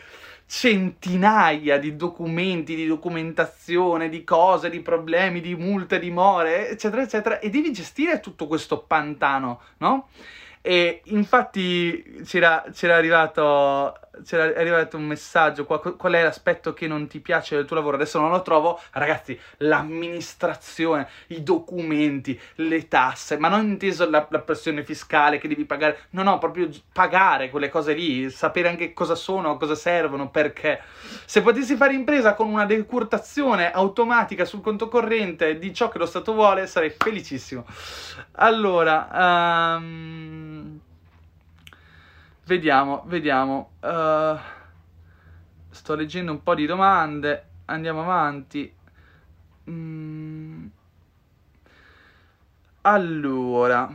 [0.48, 7.40] centinaia di documenti, di documentazione, di cose, di problemi, di multe, di more, eccetera, eccetera,
[7.40, 10.10] e devi gestire tutto questo pantano, no?
[10.62, 17.20] E infatti c'era arrivato c'era arrivato un messaggio, qual, qual, è l'aspetto che non ti
[17.20, 17.96] piace del tuo lavoro?
[17.96, 24.40] Adesso non lo trovo, ragazzi, l'amministrazione, i documenti, le tasse, ma non inteso la, la
[24.40, 29.16] pressione fiscale che devi pagare, no, no, proprio pagare quelle cose lì, sapere anche cosa
[29.16, 30.82] sono, cosa servono, perché.
[31.26, 36.06] Se potessi fare impresa con una decurtazione automatica sul conto corrente di ciò che lo
[36.06, 37.66] Stato vuole, sarei felicissimo.
[38.34, 40.80] Allora, um...
[42.46, 43.72] Vediamo, vediamo.
[43.82, 44.38] Uh,
[45.72, 48.72] sto leggendo un po' di domande, andiamo avanti.
[49.68, 50.68] Mm.
[52.82, 53.92] Allora,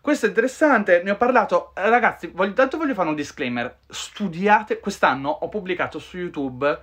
[0.00, 1.72] questo è interessante, ne ho parlato.
[1.74, 3.80] Ragazzi, voglio, tanto voglio fare un disclaimer.
[3.86, 6.80] Studiate, quest'anno ho pubblicato su YouTube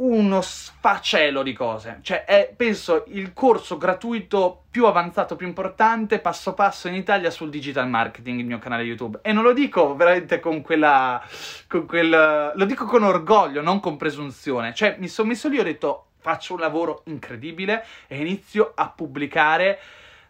[0.00, 1.98] uno sfacelo di cose.
[2.02, 7.50] Cioè, è, penso, il corso gratuito più avanzato, più importante, passo passo in Italia sul
[7.50, 9.18] digital marketing, il mio canale YouTube.
[9.22, 11.22] E non lo dico veramente con quella...
[11.66, 12.52] con quel...
[12.54, 14.72] lo dico con orgoglio, non con presunzione.
[14.74, 18.88] Cioè, mi sono messo lì e ho detto, faccio un lavoro incredibile e inizio a
[18.88, 19.78] pubblicare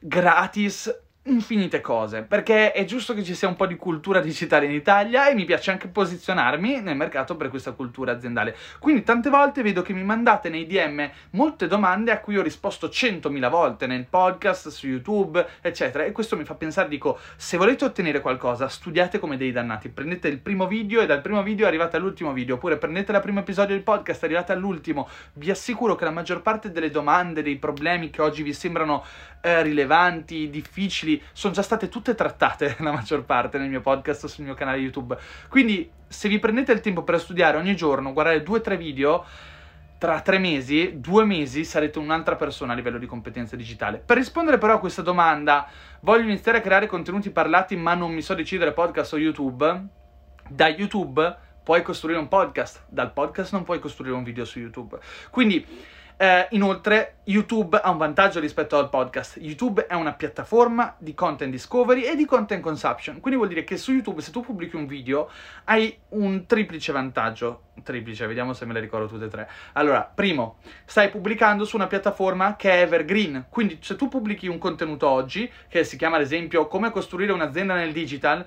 [0.01, 4.73] gratis infinite cose, perché è giusto che ci sia un po' di cultura digitale in
[4.73, 8.57] Italia e mi piace anche posizionarmi nel mercato per questa cultura aziendale.
[8.79, 12.89] Quindi tante volte vedo che mi mandate nei DM molte domande a cui ho risposto
[12.89, 17.85] centomila volte nel podcast, su YouTube, eccetera, e questo mi fa pensare, dico, se volete
[17.85, 21.97] ottenere qualcosa, studiate come dei dannati, prendete il primo video e dal primo video arrivate
[21.97, 26.05] all'ultimo video, oppure prendete il primo episodio del podcast e arrivate all'ultimo, vi assicuro che
[26.05, 29.05] la maggior parte delle domande, dei problemi che oggi vi sembrano
[29.43, 34.45] eh, rilevanti, difficili, sono già state tutte trattate la maggior parte nel mio podcast sul
[34.45, 35.17] mio canale YouTube.
[35.49, 39.25] Quindi se vi prendete il tempo per studiare ogni giorno, guardare due o tre video,
[39.99, 43.99] tra tre mesi, due mesi, sarete un'altra persona a livello di competenza digitale.
[43.99, 45.69] Per rispondere però a questa domanda,
[46.01, 49.85] voglio iniziare a creare contenuti parlati ma non mi so decidere podcast o YouTube?
[50.49, 54.99] Da YouTube puoi costruire un podcast, dal podcast non puoi costruire un video su YouTube.
[55.31, 55.65] Quindi
[56.23, 59.39] eh, inoltre, YouTube ha un vantaggio rispetto al podcast.
[59.41, 63.21] YouTube è una piattaforma di content discovery e di content consumption.
[63.21, 65.31] Quindi vuol dire che su YouTube, se tu pubblichi un video,
[65.65, 67.69] hai un triplice vantaggio.
[67.83, 69.49] Triplice, vediamo se me le ricordo tutte e tre.
[69.73, 73.47] Allora, primo, stai pubblicando su una piattaforma che è evergreen.
[73.49, 77.75] Quindi, se tu pubblichi un contenuto oggi, che si chiama ad esempio Come costruire un'azienda
[77.75, 78.45] nel digital,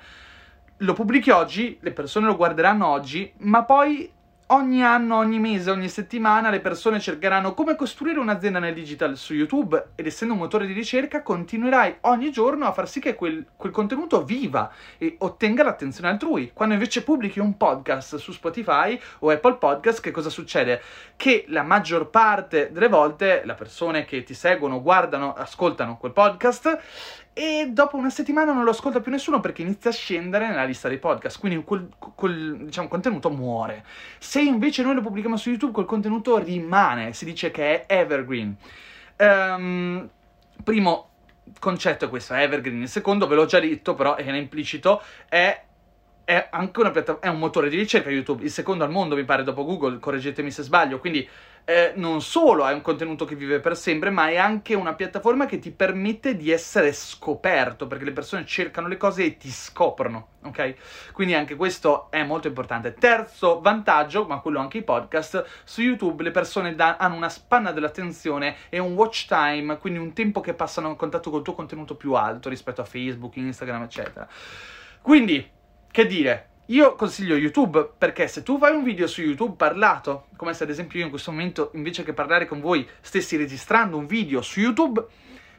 [0.77, 4.12] lo pubblichi oggi, le persone lo guarderanno oggi, ma poi
[4.47, 9.33] ogni anno, ogni mese, ogni settimana le persone cercheranno come costruire un'azienda nel digital su
[9.33, 13.45] YouTube ed essendo un motore di ricerca continuerai ogni giorno a far sì che quel,
[13.55, 16.51] quel contenuto viva e ottenga l'attenzione altrui.
[16.53, 20.81] Quando invece pubblichi un podcast su Spotify o Apple Podcast, che cosa succede?
[21.15, 26.79] Che la maggior parte delle volte le persone che ti seguono, guardano, ascoltano quel podcast
[27.33, 30.87] e dopo una settimana non lo ascolta più nessuno perché inizia a scendere nella lista
[30.87, 33.83] dei podcast, quindi quel, quel diciamo, contenuto muore.
[34.19, 38.55] Se invece noi lo pubblichiamo su YouTube, quel contenuto rimane, si dice che è evergreen.
[39.17, 40.09] Um,
[40.63, 41.09] primo
[41.59, 42.81] concetto è questo, è evergreen.
[42.81, 45.59] Il secondo, ve l'ho già detto, però era implicito, è
[46.25, 49.25] è anche una piattaforma, è un motore di ricerca YouTube, il secondo al mondo mi
[49.25, 51.27] pare dopo Google, correggetemi se sbaglio, quindi
[51.65, 55.45] eh, non solo è un contenuto che vive per sempre, ma è anche una piattaforma
[55.45, 60.27] che ti permette di essere scoperto, perché le persone cercano le cose e ti scoprono,
[60.43, 61.11] ok?
[61.13, 62.93] Quindi anche questo è molto importante.
[62.93, 67.71] Terzo vantaggio, ma quello anche i podcast, su YouTube le persone da- hanno una spanna
[67.71, 71.95] dell'attenzione e un watch time, quindi un tempo che passano in contatto col tuo contenuto
[71.95, 74.27] più alto rispetto a Facebook, Instagram, eccetera.
[75.01, 75.49] Quindi,
[75.89, 76.49] che dire?
[76.67, 80.69] Io consiglio YouTube perché se tu fai un video su YouTube parlato, come se ad
[80.69, 84.61] esempio io in questo momento invece che parlare con voi stessi registrando un video su
[84.61, 85.05] YouTube,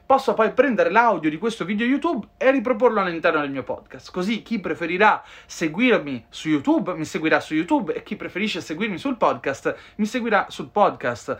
[0.06, 4.10] posso poi prendere l'audio di questo video YouTube e riproporlo all'interno del mio podcast.
[4.10, 9.18] Così chi preferirà seguirmi su YouTube mi seguirà su YouTube e chi preferisce seguirmi sul
[9.18, 11.38] podcast mi seguirà sul podcast.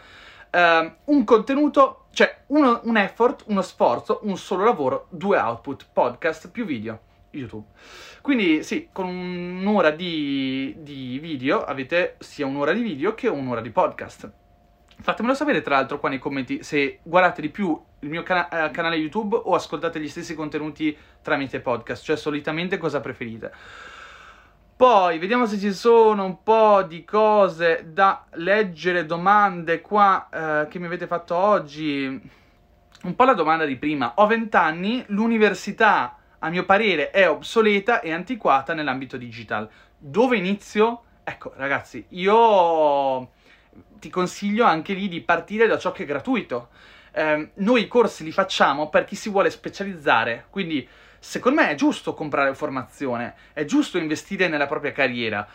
[0.53, 6.51] Uh, un contenuto, cioè uno, un effort, uno sforzo, un solo lavoro, due output, podcast
[6.51, 7.04] più video.
[7.35, 7.67] YouTube.
[8.21, 13.71] Quindi sì, con un'ora di, di video avete sia un'ora di video che un'ora di
[13.71, 14.33] podcast.
[15.01, 18.71] Fatemelo sapere tra l'altro qua nei commenti se guardate di più il mio cana- eh,
[18.71, 23.53] canale YouTube o ascoltate gli stessi contenuti tramite podcast, cioè solitamente cosa preferite.
[24.77, 30.79] Poi vediamo se ci sono un po' di cose da leggere, domande qua eh, che
[30.79, 32.07] mi avete fatto oggi.
[33.03, 34.15] Un po' la domanda di prima.
[34.17, 39.69] Ho 20 anni, l'università a mio parere è obsoleta e antiquata nell'ambito digital.
[39.97, 41.05] Dove inizio?
[41.25, 43.31] Ecco, ragazzi, io
[43.99, 46.69] ti consiglio anche lì di partire da ciò che è gratuito.
[47.13, 50.87] Eh, noi i corsi li facciamo per chi si vuole specializzare, quindi
[51.19, 55.49] secondo me è giusto comprare formazione, è giusto investire nella propria carriera.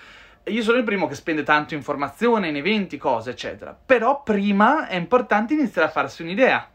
[0.46, 3.78] Io sono il primo che spende tanto in formazione, in eventi, cose, eccetera.
[3.86, 6.68] Però prima è importante iniziare a farsi un'idea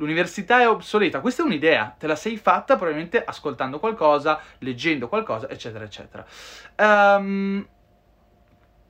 [0.00, 1.20] l'università è obsoleta.
[1.20, 6.24] Questa è un'idea, te la sei fatta probabilmente ascoltando qualcosa, leggendo qualcosa, eccetera, eccetera.
[6.78, 7.66] Um,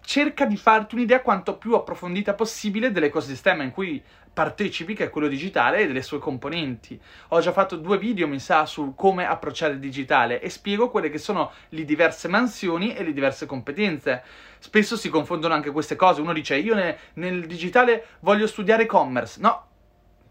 [0.00, 5.26] cerca di farti un'idea quanto più approfondita possibile dell'ecosistema in cui partecipi, che è quello
[5.26, 7.00] digitale, e delle sue componenti.
[7.28, 11.10] Ho già fatto due video, mi sa, su come approcciare il digitale e spiego quelle
[11.10, 14.22] che sono le diverse mansioni e le diverse competenze.
[14.60, 16.20] Spesso si confondono anche queste cose.
[16.20, 19.40] Uno dice, io ne, nel digitale voglio studiare commerce.
[19.40, 19.69] No,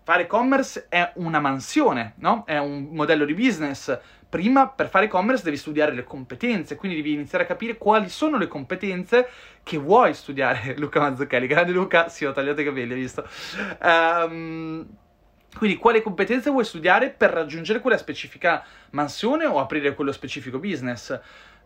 [0.10, 2.42] fare commerce è una mansione, no?
[2.48, 3.96] È un modello di business
[4.28, 8.40] prima per fare e-commerce devi studiare le competenze, quindi devi iniziare a capire quali sono
[8.40, 9.30] le competenze
[9.62, 10.74] che vuoi studiare.
[10.82, 13.24] Luca Mazzucchelli, grande Luca, sì, ho tagliato i capelli, hai visto?
[13.84, 14.88] Um,
[15.56, 21.20] quindi quali competenze vuoi studiare per raggiungere quella specifica mansione o aprire quello specifico business?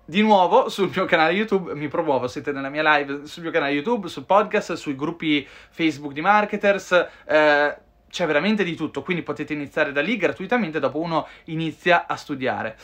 [0.04, 3.72] Di nuovo sul mio canale YouTube, mi promuovo, siete nella mia live sul mio canale
[3.72, 7.08] YouTube, sul podcast, sui gruppi Facebook di marketers.
[7.26, 7.78] Eh,
[8.14, 12.78] c'è veramente di tutto, quindi potete iniziare da lì gratuitamente, dopo uno inizia a studiare.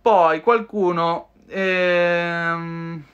[0.00, 1.30] Poi qualcuno...
[1.48, 3.04] Ehm,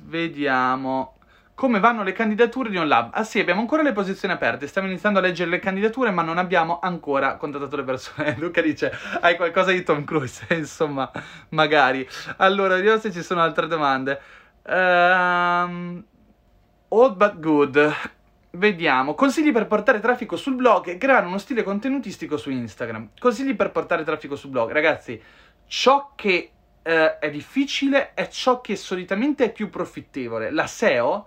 [0.00, 1.14] vediamo
[1.54, 3.10] come vanno le candidature di OnLab.
[3.14, 6.36] Ah sì, abbiamo ancora le posizioni aperte, stiamo iniziando a leggere le candidature, ma non
[6.36, 8.36] abbiamo ancora contattato le persone.
[8.38, 10.46] Luca dice, hai qualcosa di Tom Cruise?
[10.54, 11.10] Insomma,
[11.48, 12.06] magari.
[12.36, 14.20] Allora, vediamo se ci sono altre domande.
[14.66, 16.04] Um,
[16.88, 17.94] old but good.
[18.50, 23.10] Vediamo, consigli per portare traffico sul blog e creare uno stile contenutistico su Instagram.
[23.18, 24.72] Consigli per portare traffico sul blog.
[24.72, 25.20] Ragazzi,
[25.66, 26.50] ciò che
[26.82, 30.50] eh, è difficile è ciò che solitamente è più profittevole.
[30.50, 31.26] La SEO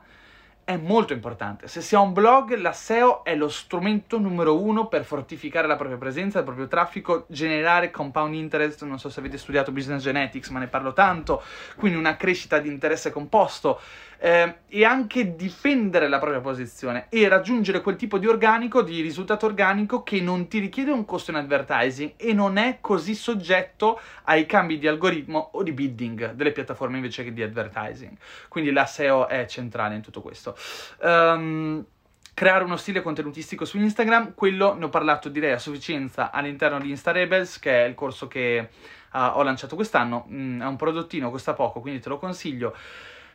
[0.64, 1.68] è molto importante.
[1.68, 5.76] Se si ha un blog, la SEO è lo strumento numero uno per fortificare la
[5.76, 8.84] propria presenza, il proprio traffico, generare compound interest.
[8.84, 11.44] Non so se avete studiato business genetics, ma ne parlo tanto.
[11.76, 13.80] Quindi una crescita di interesse composto
[14.24, 19.48] eh, e anche difendere la propria posizione e raggiungere quel tipo di organico, di risultato
[19.48, 24.46] organico che non ti richiede un costo in advertising e non è così soggetto ai
[24.46, 28.16] cambi di algoritmo o di bidding delle piattaforme invece che di advertising.
[28.48, 30.56] Quindi la SEO è centrale in tutto questo.
[31.02, 31.84] Um,
[32.36, 36.90] creare uno stile contenutistico su Instagram, quello ne ho parlato direi a sufficienza all'interno di
[36.90, 38.70] Insta Rebels, che è il corso che
[39.14, 42.76] uh, ho lanciato quest'anno, mm, è un prodottino, costa poco, quindi te lo consiglio.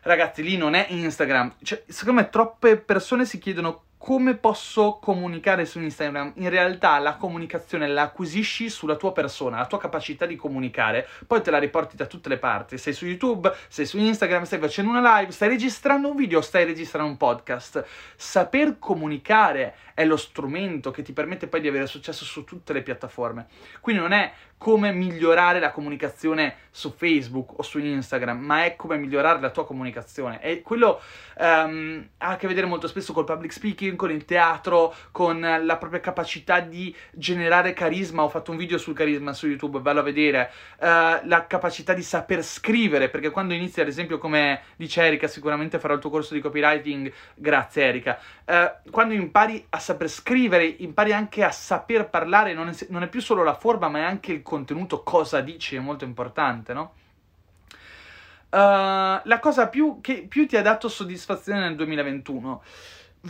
[0.06, 1.56] Ragazzi, lì non è Instagram.
[1.64, 6.34] Cioè, secondo me troppe persone si chiedono come posso comunicare su Instagram?
[6.36, 11.42] In realtà la comunicazione la acquisisci sulla tua persona, la tua capacità di comunicare, poi
[11.42, 12.78] te la riporti da tutte le parti.
[12.78, 16.64] Sei su YouTube, sei su Instagram, stai facendo una live, stai registrando un video, stai
[16.64, 17.84] registrando un podcast.
[18.14, 22.82] Saper comunicare è lo strumento che ti permette poi di avere successo su tutte le
[22.82, 23.46] piattaforme.
[23.80, 28.96] Quindi non è come migliorare la comunicazione su Facebook o su Instagram, ma è come
[28.96, 30.42] migliorare la tua comunicazione.
[30.42, 31.00] E quello
[31.38, 35.76] um, ha a che vedere molto spesso col public speaking, con il teatro, con la
[35.76, 38.22] propria capacità di generare carisma.
[38.22, 40.50] Ho fatto un video sul carisma su YouTube, bello a vedere.
[40.78, 45.78] Uh, la capacità di saper scrivere, perché quando inizi, ad esempio, come dice Erika, sicuramente
[45.78, 47.12] farò il tuo corso di copywriting.
[47.34, 48.18] Grazie, Erika.
[48.44, 53.08] Uh, quando impari a saper scrivere, impari anche a saper parlare, non è, non è
[53.08, 56.92] più solo la forma, ma è anche il contenuto, cosa dici, è molto importante, no?
[58.48, 62.62] Uh, la cosa più, che più ti ha dato soddisfazione nel 2021,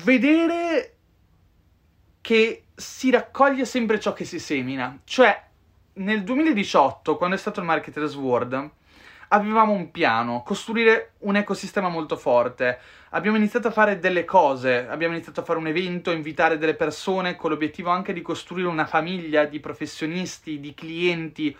[0.02, 0.94] vedere
[2.20, 4.98] che si raccoglie sempre ciò che si semina.
[5.04, 5.44] Cioè,
[5.94, 8.70] nel 2018, quando è stato il Marketers World,
[9.28, 12.78] avevamo un piano, costruire un ecosistema molto forte.
[13.10, 17.36] Abbiamo iniziato a fare delle cose, abbiamo iniziato a fare un evento, invitare delle persone
[17.36, 21.56] con l'obiettivo anche di costruire una famiglia di professionisti, di clienti.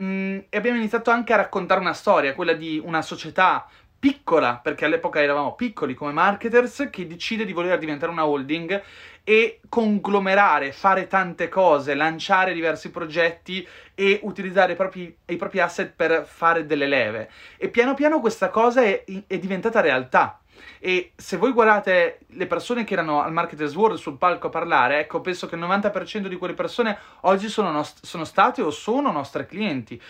[0.00, 3.66] Mm, e abbiamo iniziato anche a raccontare una storia, quella di una società
[4.00, 8.82] piccola, perché all'epoca eravamo piccoli come marketers, che decide di voler diventare una holding
[9.22, 15.92] e conglomerare, fare tante cose, lanciare diversi progetti e utilizzare i propri, i propri asset
[15.94, 17.30] per fare delle leve.
[17.58, 20.40] E piano piano questa cosa è, è diventata realtà.
[20.78, 25.00] E se voi guardate le persone che erano al Marketers World sul palco a parlare,
[25.00, 29.12] ecco, penso che il 90% di quelle persone oggi sono, nost- sono state o sono
[29.12, 30.00] nostre clienti.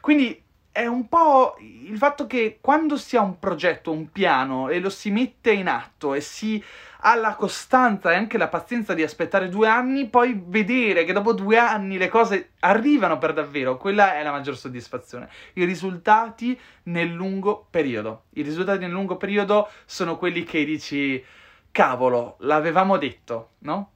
[0.00, 0.40] Quindi
[0.72, 4.90] è un po' il fatto che quando si ha un progetto, un piano e lo
[4.90, 6.62] si mette in atto e si
[7.02, 11.32] ha la costanza e anche la pazienza di aspettare due anni, poi vedere che dopo
[11.32, 15.28] due anni le cose arrivano per davvero, quella è la maggior soddisfazione.
[15.54, 18.24] I risultati nel lungo periodo.
[18.34, 21.24] I risultati nel lungo periodo sono quelli che dici,
[21.72, 23.92] cavolo, l'avevamo detto, no?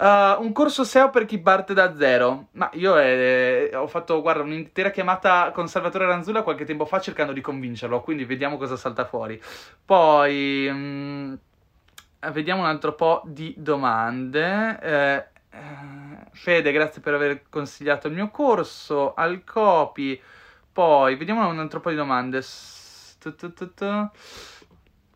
[0.00, 2.48] Uh, un corso SEO per chi parte da zero.
[2.52, 7.32] Ma io eh, ho fatto, guarda, un'intera chiamata con Salvatore Ranzulla qualche tempo fa cercando
[7.32, 9.42] di convincerlo, quindi vediamo cosa salta fuori.
[9.84, 11.38] Poi, um,
[12.30, 14.78] vediamo un altro po' di domande.
[14.80, 19.14] Eh, eh, Fede, grazie per aver consigliato il mio corso.
[19.14, 20.20] Al copy.
[20.72, 22.40] Poi, vediamo un altro po' di domande.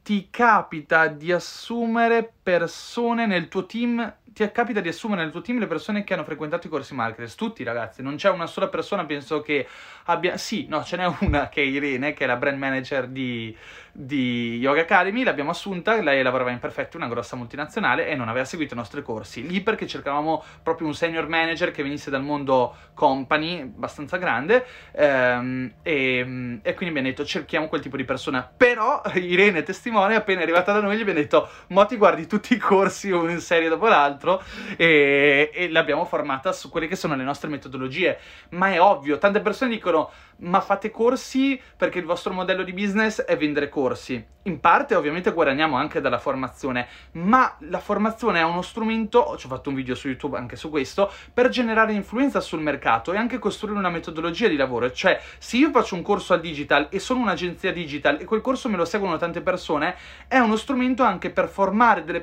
[0.02, 5.58] Ti capita di assumere persone nel tuo team ti capita di assumere nel tuo team
[5.58, 7.34] le persone che hanno frequentato i corsi marketers?
[7.34, 9.66] Tutti ragazzi, non c'è una sola persona, penso che
[10.04, 10.36] abbia...
[10.38, 13.54] Sì, no, ce n'è una che è Irene, che è la brand manager di,
[13.92, 18.46] di Yoga Academy, l'abbiamo assunta, lei lavorava in Perfetto, una grossa multinazionale, e non aveva
[18.46, 19.46] seguito i nostri corsi.
[19.46, 25.74] Lì perché cercavamo proprio un senior manager che venisse dal mondo company, abbastanza grande, ehm,
[25.82, 26.18] e,
[26.62, 28.50] e, quindi abbiamo detto cerchiamo quel tipo di persona.
[28.56, 32.56] Però Irene, testimone, appena arrivata da noi, gli abbiamo detto, mo ti guardi tutti i
[32.56, 34.42] corsi uno in serie dopo l'altro,
[34.78, 38.18] e, e l'abbiamo formata su quelle che sono le nostre metodologie.
[38.50, 40.10] Ma è ovvio, tante persone dicono
[40.42, 44.24] ma fate corsi perché il vostro modello di business è vendere corsi.
[44.44, 49.48] In parte ovviamente guadagniamo anche dalla formazione, ma la formazione è uno strumento, ci ho
[49.48, 53.38] fatto un video su YouTube anche su questo, per generare influenza sul mercato e anche
[53.38, 54.90] costruire una metodologia di lavoro.
[54.90, 58.68] Cioè, se io faccio un corso al digital e sono un'agenzia digital e quel corso
[58.68, 59.94] me lo seguono tante persone,
[60.26, 62.21] è uno strumento anche per formare delle persone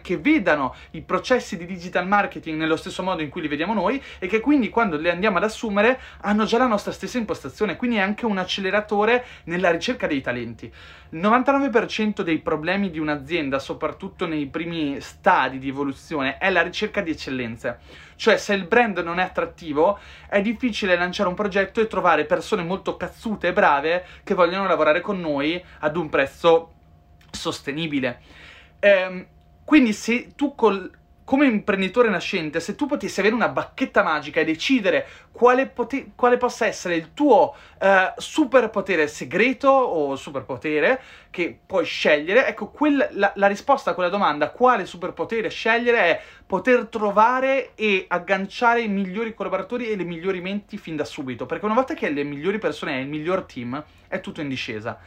[0.00, 4.02] che vedano i processi di digital marketing nello stesso modo in cui li vediamo noi
[4.18, 7.96] e che quindi quando le andiamo ad assumere hanno già la nostra stessa impostazione quindi
[7.96, 10.72] è anche un acceleratore nella ricerca dei talenti.
[11.10, 17.00] Il 99% dei problemi di un'azienda, soprattutto nei primi stadi di evoluzione, è la ricerca
[17.00, 17.78] di eccellenze.
[18.16, 22.62] Cioè, se il brand non è attrattivo, è difficile lanciare un progetto e trovare persone
[22.62, 26.72] molto cazzute e brave che vogliono lavorare con noi ad un prezzo
[27.30, 28.20] sostenibile.
[28.80, 29.26] Ehm,
[29.68, 30.90] quindi se tu col,
[31.22, 36.38] come imprenditore nascente, se tu potessi avere una bacchetta magica e decidere quale, pote- quale
[36.38, 43.30] possa essere il tuo uh, superpotere segreto o superpotere che puoi scegliere, ecco, quel, la,
[43.34, 49.34] la, risposta a quella domanda, quale superpotere scegliere, è poter trovare e agganciare i migliori
[49.34, 52.56] collaboratori e le migliori menti fin da subito, perché una volta che hai le migliori
[52.58, 54.98] persone e il miglior team, è tutto in discesa.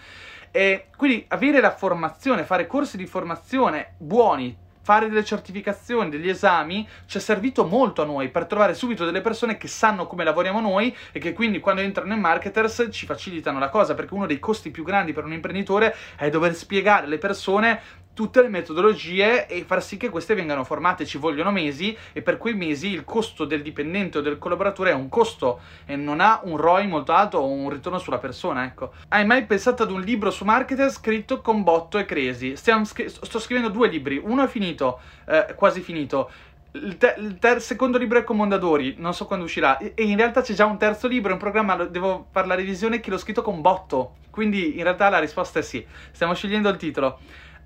[0.51, 6.87] E quindi avere la formazione, fare corsi di formazione buoni, fare delle certificazioni, degli esami,
[7.05, 10.59] ci è servito molto a noi per trovare subito delle persone che sanno come lavoriamo
[10.59, 14.39] noi e che quindi quando entrano in marketers ci facilitano la cosa, perché uno dei
[14.39, 17.79] costi più grandi per un imprenditore è dover spiegare alle persone
[18.13, 21.05] tutte le metodologie e far sì che queste vengano formate.
[21.05, 24.93] Ci vogliono mesi e per quei mesi il costo del dipendente o del collaboratore è
[24.93, 28.93] un costo e non ha un ROI molto alto o un ritorno sulla persona, ecco.
[29.09, 32.55] Hai mai pensato ad un libro su marketer scritto con Botto e Cresi?
[32.55, 36.29] Scri- sto scrivendo due libri, uno è finito, eh, quasi finito.
[36.73, 39.77] Il, te- il ter- secondo libro è con Mondadori, non so quando uscirà.
[39.77, 42.55] E, e in realtà c'è già un terzo libro, un programma, lo- devo fare la
[42.55, 44.15] revisione che l'ho scritto con Botto.
[44.29, 45.85] Quindi in realtà la risposta è sì.
[46.11, 47.19] Stiamo scegliendo il titolo.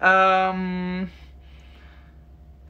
[0.06, 1.10] Um,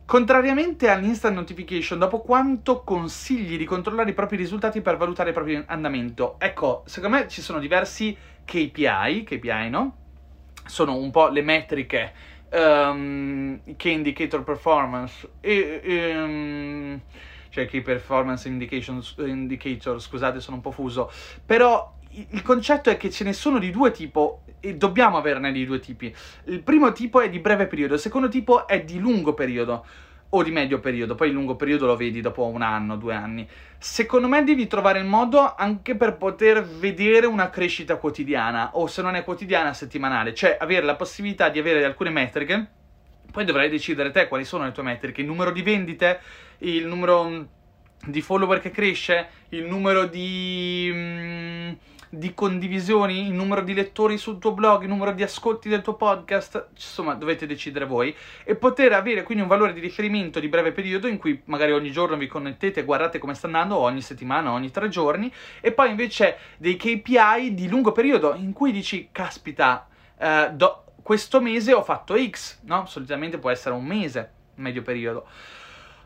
[0.05, 5.63] contrariamente all'instant notification, dopo quanto consigli di controllare i propri risultati per valutare il proprio
[5.67, 6.35] andamento?
[6.39, 8.15] Ecco, secondo me ci sono diversi
[8.45, 9.95] KPI, KPI no?
[10.65, 12.13] Sono un po' le metriche
[12.51, 17.01] um, che indicator performance e, e um,
[17.49, 21.09] cioè key performance indicator, scusate sono un po' fuso,
[21.45, 21.94] però
[22.29, 24.19] il concetto è che ce ne sono di due tipi
[24.59, 26.13] e dobbiamo averne di due tipi.
[26.45, 29.85] Il primo tipo è di breve periodo, il secondo tipo è di lungo periodo
[30.29, 33.47] o di medio periodo, poi il lungo periodo lo vedi dopo un anno, due anni.
[33.77, 39.01] Secondo me devi trovare il modo anche per poter vedere una crescita quotidiana o se
[39.01, 42.67] non è quotidiana, settimanale, cioè avere la possibilità di avere alcune metriche.
[43.31, 46.19] Poi dovrai decidere te quali sono le tue metriche, il numero di vendite,
[46.59, 47.47] il numero
[48.05, 51.93] di follower che cresce, il numero di...
[52.17, 55.95] Di condivisioni, il numero di lettori sul tuo blog, il numero di ascolti del tuo
[55.95, 60.71] podcast, insomma dovete decidere voi, e poter avere quindi un valore di riferimento di breve
[60.71, 64.53] periodo in cui magari ogni giorno vi connettete e guardate come sta andando, ogni settimana,
[64.53, 69.85] ogni tre giorni, e poi invece dei KPI di lungo periodo in cui dici, caspita,
[70.17, 72.85] eh, do, questo mese ho fatto X, no?
[72.85, 75.27] Solitamente può essere un mese, medio periodo.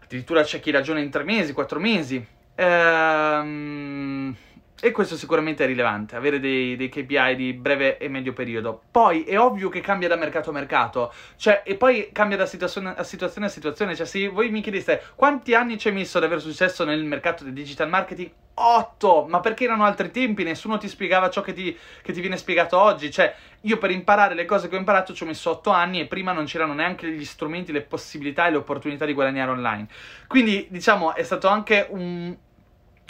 [0.03, 2.25] Addirittura c'è chi ragiona in tre mesi, quattro mesi.
[2.55, 4.35] Ehm
[4.81, 8.81] e questo sicuramente è rilevante, avere dei, dei, KPI di breve e medio periodo.
[8.89, 12.93] Poi è ovvio che cambia da mercato a mercato, cioè, e poi cambia da situazione
[12.95, 13.95] a situazione a situazione.
[13.95, 17.43] Cioè, se voi mi chiedeste quanti anni ci hai messo ad avere successo nel mercato
[17.43, 19.25] del digital marketing, 8!
[19.27, 20.43] Ma perché erano altri tempi?
[20.43, 23.09] Nessuno ti spiegava ciò che ti, che ti, viene spiegato oggi.
[23.11, 26.07] Cioè, io per imparare le cose che ho imparato ci ho messo 8 anni e
[26.07, 29.87] prima non c'erano neanche gli strumenti, le possibilità e le opportunità di guadagnare online.
[30.27, 32.35] Quindi, diciamo, è stato anche un,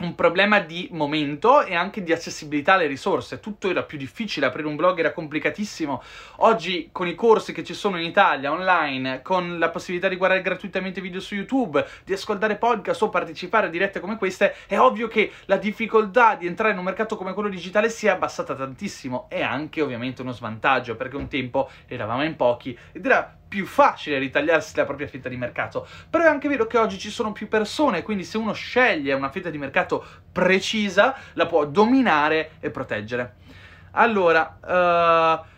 [0.04, 3.40] un problema di momento e anche di accessibilità alle risorse.
[3.40, 6.02] Tutto era più difficile, aprire un blog era complicatissimo.
[6.38, 10.42] Oggi con i corsi che ci sono in Italia online, con la possibilità di guardare
[10.42, 15.08] gratuitamente video su YouTube, di ascoltare podcast o partecipare a dirette come queste, è ovvio
[15.08, 19.28] che la difficoltà di entrare in un mercato come quello digitale si è abbassata tantissimo.
[19.30, 24.20] È anche ovviamente uno svantaggio, perché un tempo eravamo in pochi ed era più facile
[24.20, 25.86] ritagliarsi la propria fetta di mercato.
[26.10, 29.30] Però è anche vero che oggi ci sono più persone, quindi se uno sceglie una
[29.32, 33.36] fetta di mercato precisa, la può dominare e proteggere.
[33.92, 35.58] Allora, uh,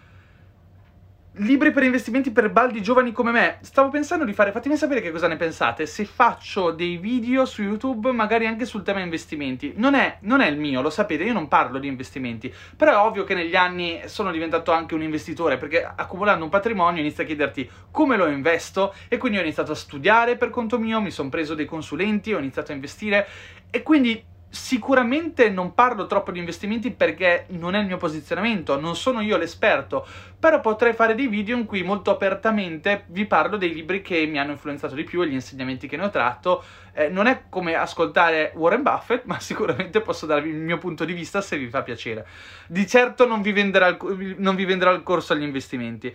[1.35, 3.59] Libri per investimenti per baldi giovani come me.
[3.61, 7.61] Stavo pensando di fare, fatemi sapere che cosa ne pensate, se faccio dei video su
[7.63, 9.71] YouTube magari anche sul tema investimenti.
[9.77, 12.97] Non è, non è il mio, lo sapete, io non parlo di investimenti, però è
[12.97, 17.27] ovvio che negli anni sono diventato anche un investitore, perché accumulando un patrimonio inizia a
[17.27, 21.29] chiederti come lo investo e quindi ho iniziato a studiare per conto mio, mi sono
[21.29, 23.25] preso dei consulenti, ho iniziato a investire
[23.69, 24.21] e quindi
[24.53, 29.37] Sicuramente non parlo troppo di investimenti perché non è il mio posizionamento, non sono io
[29.37, 30.05] l'esperto,
[30.37, 34.37] però potrei fare dei video in cui molto apertamente vi parlo dei libri che mi
[34.37, 36.61] hanno influenzato di più e gli insegnamenti che ne ho tratto.
[36.91, 41.13] Eh, non è come ascoltare Warren Buffett, ma sicuramente posso darvi il mio punto di
[41.13, 42.27] vista se vi fa piacere.
[42.67, 46.13] Di certo non vi venderò il, non vi venderò il corso agli investimenti.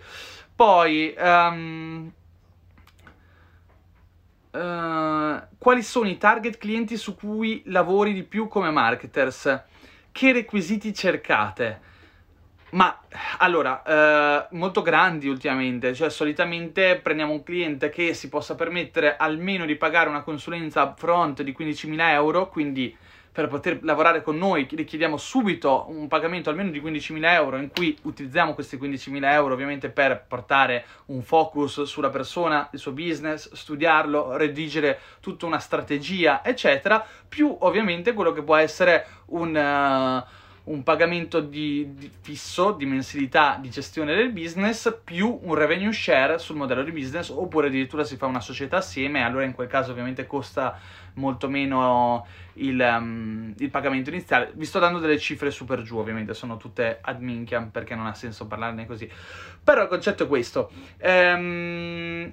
[0.55, 1.15] Poi...
[1.17, 2.11] Um,
[4.57, 9.63] Uh, quali sono i target clienti su cui lavori di più come marketers?
[10.11, 11.81] Che requisiti cercate?
[12.71, 12.99] Ma
[13.37, 19.65] allora, uh, molto grandi ultimamente, cioè solitamente prendiamo un cliente che si possa permettere almeno
[19.65, 22.95] di pagare una consulenza upfront di 15.000 euro, quindi
[23.37, 27.95] per poter lavorare con noi richiediamo subito un pagamento almeno di 15.000 euro in cui
[28.01, 34.35] utilizziamo questi 15.000 euro ovviamente per portare un focus sulla persona, il suo business, studiarlo,
[34.37, 39.55] redigere tutta una strategia eccetera, più ovviamente quello che può essere un...
[39.55, 45.91] Uh, un pagamento di, di fisso, di mensilità di gestione del business, più un revenue
[45.91, 49.67] share sul modello di business, oppure addirittura si fa una società assieme, allora in quel
[49.67, 50.77] caso ovviamente costa
[51.13, 54.51] molto meno il, um, il, pagamento iniziale.
[54.53, 58.13] Vi sto dando delle cifre super giù, ovviamente, sono tutte ad minchia perché non ha
[58.13, 59.09] senso parlarne così.
[59.63, 60.69] Però il concetto è questo.
[60.97, 62.29] Ehm,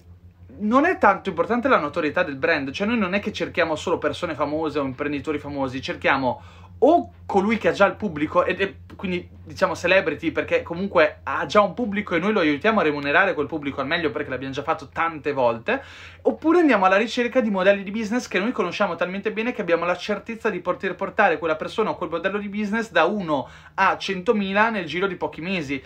[0.57, 3.99] non è tanto importante la notorietà del brand, cioè noi non è che cerchiamo solo
[3.99, 6.43] persone famose o imprenditori famosi, cerchiamo
[6.79, 11.61] o colui che ha già il pubblico, e, quindi diciamo celebrity, perché comunque ha già
[11.61, 14.63] un pubblico e noi lo aiutiamo a remunerare quel pubblico al meglio perché l'abbiamo già
[14.63, 15.83] fatto tante volte,
[16.23, 19.85] oppure andiamo alla ricerca di modelli di business che noi conosciamo talmente bene che abbiamo
[19.85, 23.95] la certezza di poter portare quella persona o quel modello di business da 1 a
[23.95, 25.83] 100.000 nel giro di pochi mesi.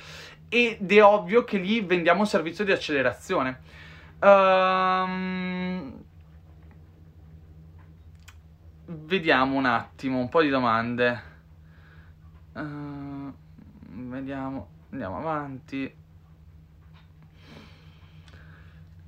[0.51, 3.61] Ed è ovvio che lì vendiamo un servizio di accelerazione.
[4.21, 5.07] Ehm...
[5.09, 6.07] Um
[8.89, 11.23] vediamo un attimo, un po' di domande.
[12.55, 13.33] Uh,
[14.09, 15.95] vediamo, andiamo avanti.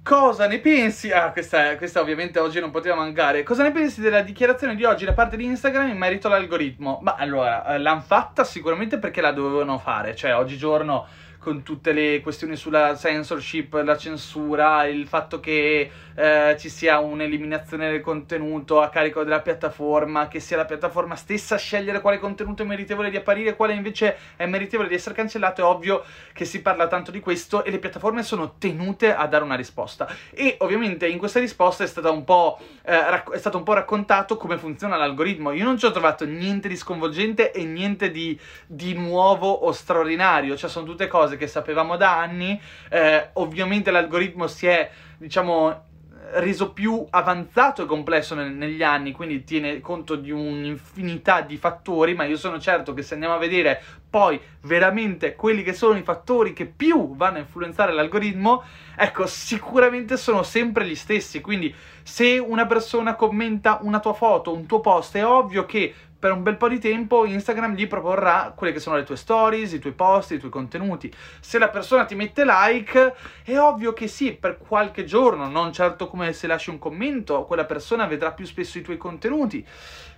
[0.02, 1.10] Cosa ne pensi?
[1.10, 3.42] Ah, questa, questa, ovviamente oggi non poteva mancare.
[3.42, 6.98] Cosa ne pensi della dichiarazione di oggi da parte di Instagram in merito all'algoritmo?
[7.02, 10.16] Ma allora, eh, l'hanno fatta sicuramente perché la dovevano fare.
[10.16, 11.06] Cioè, oggigiorno
[11.40, 17.90] con tutte le questioni sulla censorship, la censura, il fatto che eh, ci sia un'eliminazione
[17.90, 22.62] del contenuto a carico della piattaforma, che sia la piattaforma stessa a scegliere quale contenuto
[22.62, 26.60] è meritevole di apparire, quale invece è meritevole di essere cancellato, è ovvio che si
[26.60, 30.14] parla tanto di questo e le piattaforme sono tenute a dare una risposta.
[30.30, 33.72] E ovviamente in questa risposta è, stata un po', eh, rac- è stato un po'
[33.72, 35.52] raccontato come funziona l'algoritmo.
[35.52, 40.54] Io non ci ho trovato niente di sconvolgente e niente di, di nuovo o straordinario,
[40.54, 42.60] cioè sono tutte cose che sapevamo da anni.
[42.88, 45.88] Eh, ovviamente l'algoritmo si è, diciamo,
[46.32, 52.14] reso più avanzato e complesso nel, negli anni, quindi tiene conto di un'infinità di fattori,
[52.14, 56.02] ma io sono certo che se andiamo a vedere poi veramente quelli che sono i
[56.02, 58.62] fattori che più vanno a influenzare l'algoritmo,
[58.96, 64.66] ecco, sicuramente sono sempre gli stessi, quindi se una persona commenta una tua foto, un
[64.66, 68.74] tuo post, è ovvio che per un bel po' di tempo Instagram gli proporrà quelle
[68.74, 71.10] che sono le tue stories, i tuoi post, i tuoi contenuti.
[71.40, 76.08] Se la persona ti mette like, è ovvio che sì, per qualche giorno, non certo
[76.08, 79.66] come se lasci un commento, quella persona vedrà più spesso i tuoi contenuti.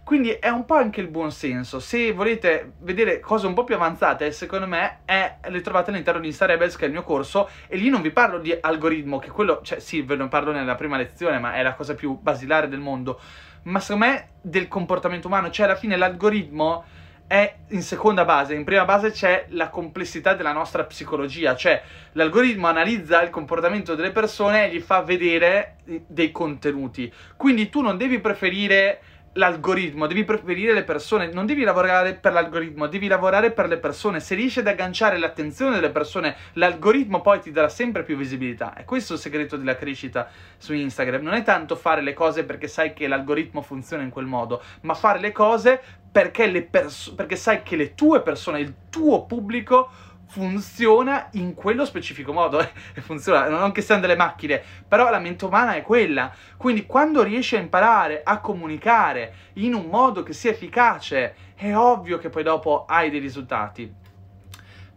[0.05, 1.79] Quindi è un po' anche il buon senso.
[1.79, 6.27] Se volete vedere cose un po' più avanzate, secondo me, è, le trovate all'interno di
[6.27, 9.31] Insta Rebels, che è il mio corso, e lì non vi parlo di algoritmo, che
[9.31, 12.69] quello, cioè sì, ve ne parlo nella prima lezione, ma è la cosa più basilare
[12.69, 13.21] del mondo
[13.65, 16.85] ma secondo me del comportamento umano, cioè alla fine l'algoritmo
[17.27, 21.83] è in seconda base, in prima base c'è la complessità della nostra psicologia, cioè
[22.13, 27.11] l'algoritmo analizza il comportamento delle persone e gli fa vedere dei contenuti.
[27.37, 29.01] Quindi tu non devi preferire
[29.35, 34.21] l'algoritmo, devi preferire le persone, non devi lavorare per l'algoritmo, devi lavorare per le persone.
[34.21, 38.75] Se riesci ad agganciare l'attenzione delle persone, l'algoritmo poi ti darà sempre più visibilità.
[38.77, 40.29] E questo è il segreto della crescita
[40.59, 41.23] su Instagram.
[41.23, 44.95] Non è tanto fare le cose perché sai che l'algoritmo funziona in quel modo, ma
[44.95, 45.81] fare le cose
[46.13, 49.91] perché, le perso- perché sai che le tue persone, il tuo pubblico
[50.33, 55.45] funziona in quello specifico modo, e funziona, non che siano delle macchine, però la mente
[55.45, 56.33] umana è quella.
[56.57, 62.17] Quindi quando riesci a imparare a comunicare in un modo che sia efficace, è ovvio
[62.17, 63.93] che poi dopo hai dei risultati.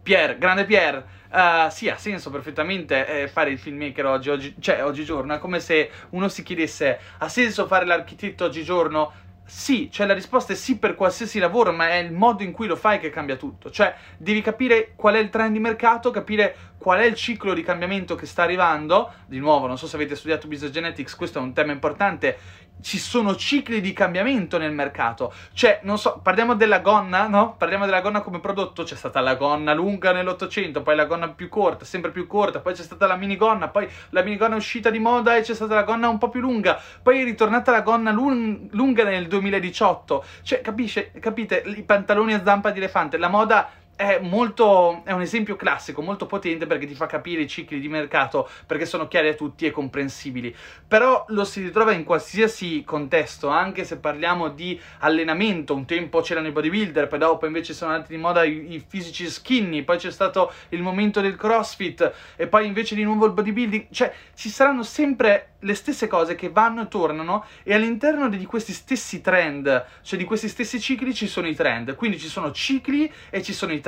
[0.02, 4.82] Pier, grande Pier, uh, sì, ha senso perfettamente eh, fare il filmmaker oggi, oggi, cioè
[4.84, 9.24] oggigiorno, è come se uno si chiedesse, ha senso fare l'architetto oggigiorno?
[9.48, 12.66] Sì, cioè la risposta è sì per qualsiasi lavoro, ma è il modo in cui
[12.66, 13.70] lo fai che cambia tutto.
[13.70, 17.62] Cioè, devi capire qual è il trend di mercato, capire qual è il ciclo di
[17.62, 19.12] cambiamento che sta arrivando.
[19.26, 22.36] Di nuovo, non so se avete studiato Business Genetics, questo è un tema importante
[22.82, 25.32] ci sono cicli di cambiamento nel mercato.
[25.52, 27.54] Cioè, non so, parliamo della gonna, no?
[27.56, 28.82] Parliamo della gonna come prodotto.
[28.82, 32.74] C'è stata la gonna lunga nell'Ottocento, poi la gonna più corta, sempre più corta, poi
[32.74, 35.82] c'è stata la minigonna, poi la minigonna è uscita di moda e c'è stata la
[35.82, 40.24] gonna un po' più lunga, poi è ritornata la gonna lung- lunga nel 2018.
[40.42, 45.22] Cioè, capisce, capite, i pantaloni a zampa di elefante, la moda è, molto, è un
[45.22, 49.28] esempio classico, molto potente perché ti fa capire i cicli di mercato perché sono chiari
[49.28, 50.54] a tutti e comprensibili.
[50.86, 55.74] Però lo si ritrova in qualsiasi contesto, anche se parliamo di allenamento.
[55.74, 59.28] Un tempo c'erano i bodybuilder, poi dopo invece sono andati di moda i, i fisici
[59.28, 63.86] skinny, poi c'è stato il momento del crossfit e poi invece di nuovo il bodybuilding.
[63.90, 68.72] Cioè, ci saranno sempre le stesse cose che vanno e tornano e all'interno di questi
[68.72, 73.10] stessi trend, cioè di questi stessi cicli ci sono i trend, quindi ci sono cicli
[73.30, 73.85] e ci sono i trend.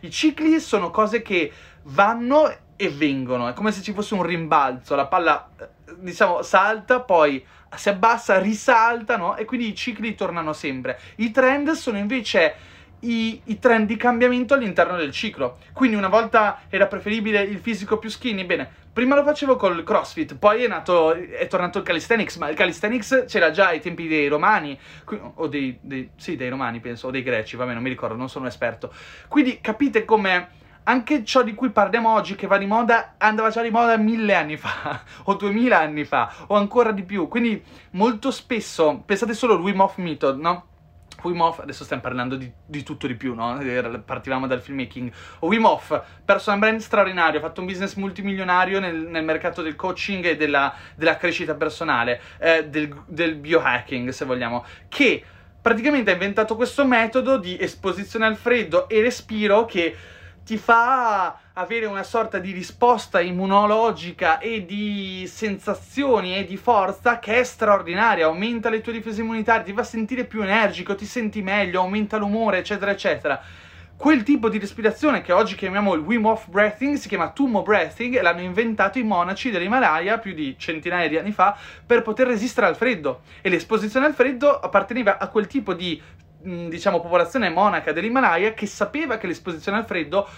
[0.00, 1.52] I cicli sono cose che
[1.84, 5.68] vanno e vengono, è come se ci fosse un rimbalzo, la palla eh,
[5.98, 7.44] diciamo salta, poi
[7.76, 9.36] si abbassa, risalta, no?
[9.36, 10.98] E quindi i cicli tornano sempre.
[11.16, 12.54] I trend sono invece
[13.00, 15.58] i, i, trend di cambiamento all'interno del ciclo.
[15.72, 20.36] Quindi una volta era preferibile il fisico più skinny, bene, prima lo facevo col CrossFit,
[20.36, 24.28] poi è, nato, è tornato il calisthenics, ma il calisthenics c'era già ai tempi dei
[24.28, 24.78] romani,
[25.34, 28.28] o dei, dei, sì, dei romani penso, o dei greci, vabbè non mi ricordo, non
[28.28, 28.92] sono un esperto.
[29.28, 33.62] Quindi capite come anche ciò di cui parliamo oggi che va di moda andava già
[33.62, 37.62] di moda mille anni fa o duemila anni fa o ancora di più quindi
[37.92, 40.69] molto spesso pensate solo al Wim Hof Method no?
[41.28, 43.58] Wim Hof, adesso stiamo parlando di, di, tutto di più, no?
[44.04, 45.10] Partivamo dal filmmaking.
[45.40, 50.24] Wim Hof, personal brand straordinario, ha fatto un business multimilionario nel, nel mercato del coaching
[50.24, 55.22] e della, della crescita personale, eh, del, del biohacking, se vogliamo, che
[55.60, 59.94] praticamente ha inventato questo metodo di esposizione al freddo e respiro che
[60.44, 67.38] ti fa avere una sorta di risposta immunologica e di sensazioni e di forza che
[67.38, 71.80] è straordinaria, aumenta le tue difese immunitarie, ti fa sentire più energico, ti senti meglio,
[71.80, 73.40] aumenta l'umore, eccetera, eccetera.
[74.00, 78.16] Quel tipo di respirazione che oggi chiamiamo il Wim Hof Breathing si chiama Tummo Breathing
[78.16, 82.66] e l'hanno inventato i monaci dell'Himalaya più di centinaia di anni fa per poter resistere
[82.66, 86.00] al freddo e l'esposizione al freddo apparteneva a quel tipo di
[86.42, 90.28] diciamo popolazione monaca dell'Himalaya che sapeva che l'esposizione al freddo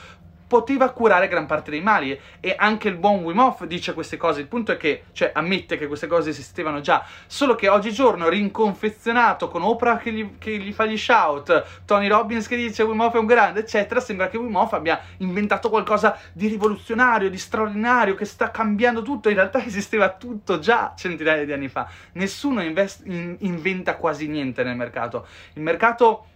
[0.53, 2.21] poteva curare gran parte dei mali.
[2.39, 5.79] E anche il buon Wim Hof dice queste cose, il punto è che, cioè ammette
[5.79, 10.73] che queste cose esistevano già, solo che oggigiorno rinconfezionato con Oprah che gli, che gli
[10.75, 14.37] fa gli shout, Tony Robbins che dice Wim Hof è un grande, eccetera, sembra che
[14.37, 19.65] Wim Hof abbia inventato qualcosa di rivoluzionario, di straordinario, che sta cambiando tutto, in realtà
[19.65, 25.27] esisteva tutto già centinaia di anni fa, nessuno invest- in- inventa quasi niente nel mercato,
[25.55, 26.27] il mercato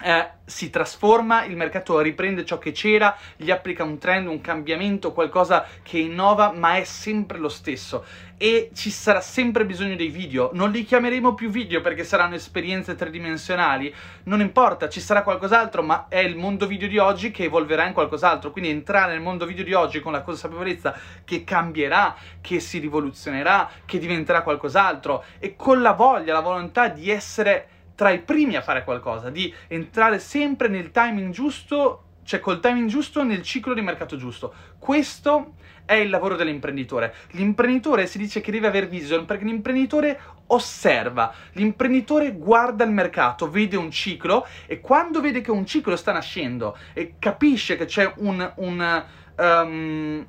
[0.00, 5.12] eh, si trasforma, il mercato riprende ciò che c'era, gli applica un trend, un cambiamento,
[5.12, 8.04] qualcosa che innova, ma è sempre lo stesso.
[8.36, 10.50] E ci sarà sempre bisogno dei video.
[10.52, 13.92] Non li chiameremo più video perché saranno esperienze tridimensionali.
[14.24, 17.92] Non importa, ci sarà qualcos'altro, ma è il mondo video di oggi che evolverà in
[17.92, 18.52] qualcos'altro.
[18.52, 23.68] Quindi entrare nel mondo video di oggi con la consapevolezza che cambierà, che si rivoluzionerà,
[23.84, 27.68] che diventerà qualcos'altro e con la voglia, la volontà di essere
[27.98, 32.88] tra i primi a fare qualcosa, di entrare sempre nel timing giusto, cioè col timing
[32.88, 34.54] giusto nel ciclo di mercato giusto.
[34.78, 37.12] Questo è il lavoro dell'imprenditore.
[37.32, 43.76] L'imprenditore si dice che deve aver vision perché l'imprenditore osserva, l'imprenditore guarda il mercato, vede
[43.76, 48.48] un ciclo e quando vede che un ciclo sta nascendo e capisce che c'è un,
[48.58, 49.04] un
[49.38, 50.26] um,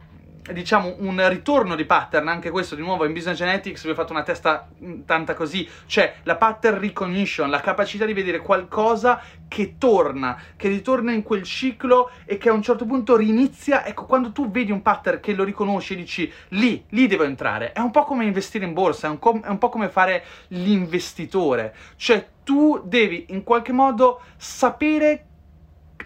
[0.54, 4.12] diciamo un ritorno di pattern, anche questo di nuovo in Business Genetics vi ho fatto
[4.12, 9.76] una testa mm, tanta così, cioè la pattern recognition, la capacità di vedere qualcosa che
[9.78, 14.32] torna, che ritorna in quel ciclo e che a un certo punto rinizia, ecco quando
[14.32, 17.92] tu vedi un pattern che lo riconosci e dici lì, lì devo entrare, è un
[17.92, 22.28] po' come investire in borsa, è un, com- è un po' come fare l'investitore, cioè
[22.44, 25.26] tu devi in qualche modo sapere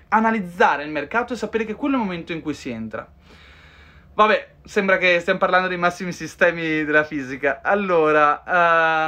[0.10, 3.08] analizzare il mercato e sapere che quello è il momento in cui si entra.
[4.16, 7.62] Vabbè, sembra che stiamo parlando dei massimi sistemi della fisica.
[7.64, 8.44] Allora,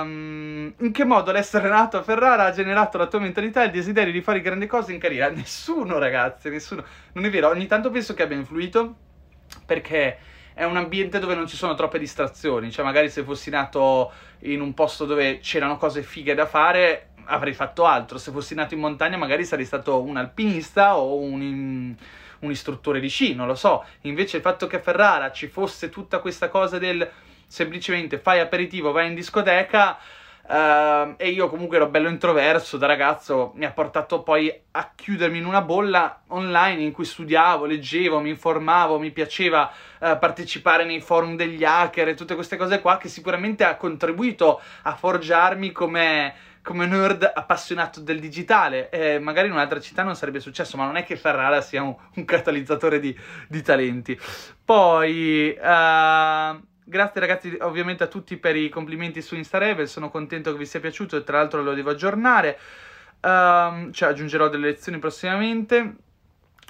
[0.02, 3.72] um, in che modo l'essere nato a Ferrara ha generato la tua mentalità e il
[3.72, 5.30] desiderio di fare grandi cose in carriera?
[5.30, 6.84] Nessuno, ragazzi, nessuno.
[7.14, 8.96] Non è vero, ogni tanto penso che abbia influito
[9.64, 10.18] perché
[10.56, 12.72] è un ambiente dove non ci sono troppe distrazioni.
[12.72, 17.54] Cioè, magari se fossi nato in un posto dove c'erano cose fighe da fare, avrei
[17.54, 18.18] fatto altro.
[18.18, 21.96] Se fossi nato in montagna, magari sarei stato un alpinista o un
[22.40, 23.86] un istruttore di sci, non lo so.
[24.02, 27.10] Invece il fatto che a Ferrara ci fosse tutta questa cosa del
[27.48, 29.98] semplicemente fai aperitivo, vai in discoteca,
[30.48, 35.40] Uh, e io comunque ero bello introverso da ragazzo, mi ha portato poi a chiudermi
[35.40, 41.02] in una bolla online in cui studiavo, leggevo, mi informavo, mi piaceva uh, partecipare nei
[41.02, 46.36] forum degli hacker e tutte queste cose qua che sicuramente ha contribuito a forgiarmi come
[46.66, 48.90] come nerd appassionato del digitale.
[48.90, 51.96] Eh, magari in un'altra città non sarebbe successo, ma non è che Ferrara sia un,
[52.16, 53.16] un catalizzatore di,
[53.48, 54.20] di, talenti.
[54.66, 55.62] Poi, uh,
[56.84, 60.80] grazie ragazzi ovviamente a tutti per i complimenti su Instarevel, sono contento che vi sia
[60.80, 62.58] piaciuto e tra l'altro lo devo aggiornare.
[63.22, 65.98] Uh, cioè aggiungerò delle lezioni prossimamente.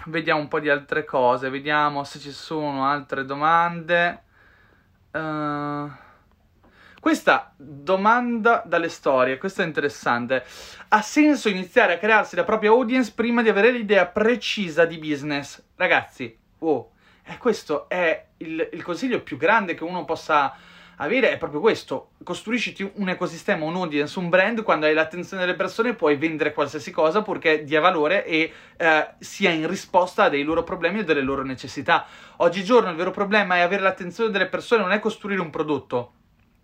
[0.07, 4.23] Vediamo un po' di altre cose, vediamo se ci sono altre domande.
[5.11, 5.89] Uh,
[7.05, 10.43] questa domanda dalle storie, questo è interessante.
[10.87, 15.61] Ha senso iniziare a crearsi la propria audience prima di avere l'idea precisa di business?
[15.75, 16.93] Ragazzi, oh,
[17.23, 20.57] eh, questo è il, il consiglio più grande che uno possa
[20.95, 25.55] avere è proprio questo, costruisciti un ecosistema, un audience, un brand, quando hai l'attenzione delle
[25.55, 30.41] persone puoi vendere qualsiasi cosa purché dia valore e eh, sia in risposta a dei
[30.41, 32.07] loro problemi o delle loro necessità.
[32.37, 36.13] Oggigiorno il vero problema è avere l'attenzione delle persone, non è costruire un prodotto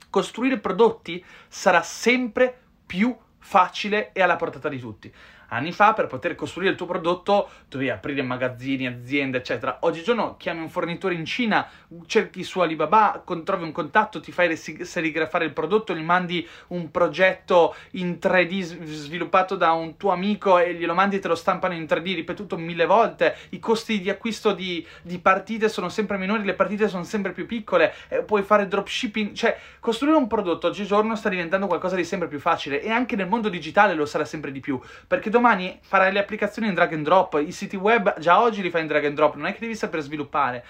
[0.09, 5.13] costruire prodotti sarà sempre più facile e alla portata di tutti
[5.51, 9.77] anni fa per poter costruire il tuo prodotto dovevi aprire magazzini, aziende, eccetera.
[9.81, 11.67] Oggigiorno chiami un fornitore in Cina,
[12.05, 17.75] cerchi su Alibaba, trovi un contatto, ti fai serigrafare il prodotto, gli mandi un progetto
[17.91, 21.83] in 3D sviluppato da un tuo amico e glielo mandi e te lo stampano in
[21.83, 23.35] 3D ripetuto mille volte.
[23.49, 27.45] I costi di acquisto di, di partite sono sempre minori, le partite sono sempre più
[27.45, 32.27] piccole, eh, puoi fare dropshipping, cioè costruire un prodotto oggigiorno sta diventando qualcosa di sempre
[32.27, 35.79] più facile e anche nel mondo digitale lo sarà sempre di più, perché domani domani
[35.81, 38.87] farai le applicazioni in drag and drop, i siti web già oggi li fai in
[38.87, 40.63] drag and drop, non è che devi saper sviluppare.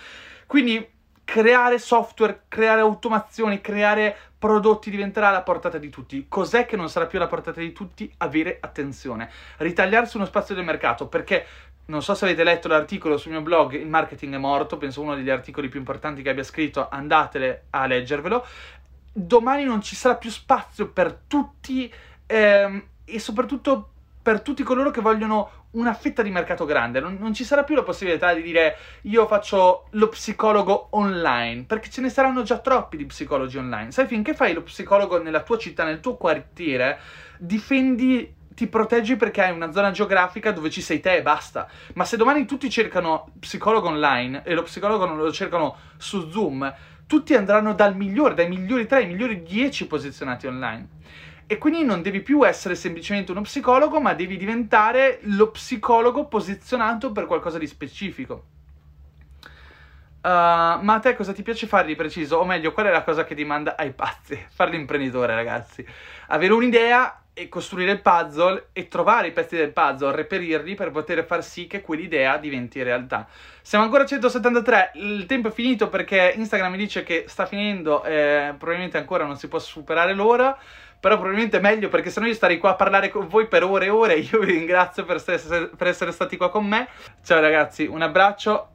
[0.48, 0.88] Quindi
[1.26, 6.26] creare software, creare automazioni, creare prodotti diventerà alla portata di tutti.
[6.28, 8.12] Cos'è che non sarà più alla portata di tutti?
[8.18, 9.30] Avere attenzione.
[9.58, 11.46] Ritagliarsi uno spazio del mercato, perché
[11.86, 15.16] non so se avete letto l'articolo sul mio blog Il marketing è morto, penso uno
[15.16, 18.46] degli articoli più importanti che abbia scritto, andatele a leggervelo.
[19.14, 21.92] Domani non ci sarà più spazio per tutti
[22.26, 23.91] ehm, e soprattutto
[24.22, 27.00] per tutti coloro che vogliono una fetta di mercato grande.
[27.00, 31.90] Non, non, ci sarà più la possibilità di dire io faccio lo psicologo online, perché
[31.90, 33.92] ce ne saranno già troppi di psicologi online.
[33.92, 37.00] Sai, finché fai lo psicologo nella tua città, nel tuo quartiere,
[37.38, 41.68] difendi ti proteggi perché hai una zona geografica dove ci sei te e basta.
[41.96, 46.72] Ma se domani tutti cercano psicologo online e lo psicologo non lo cercano su Zoom,
[47.08, 50.88] tutti andranno dal migliore, dai migliori 3 ai migliori 10 posizionati online.
[51.52, 57.12] E quindi non devi più essere semplicemente uno psicologo, ma devi diventare lo psicologo posizionato
[57.12, 58.46] per qualcosa di specifico.
[60.22, 62.38] Uh, ma a te cosa ti piace fare di preciso?
[62.38, 64.42] O meglio, qual è la cosa che ti manda ai pazzi?
[64.50, 65.86] Fare l'imprenditore, ragazzi.
[66.28, 71.26] Avere un'idea e costruire il puzzle e trovare i pezzi del puzzle, reperirli per poter
[71.26, 73.28] far sì che quell'idea diventi realtà.
[73.62, 78.06] Siamo ancora a 173, il tempo è finito perché Instagram mi dice che sta finendo,
[78.06, 80.58] eh, probabilmente ancora non si può superare l'ora
[81.02, 83.86] però probabilmente è meglio perché sennò io starei qua a parlare con voi per ore
[83.86, 84.14] e ore.
[84.20, 86.88] Io vi ringrazio per essere, per essere stati qua con me.
[87.24, 88.68] Ciao ragazzi, un abbraccio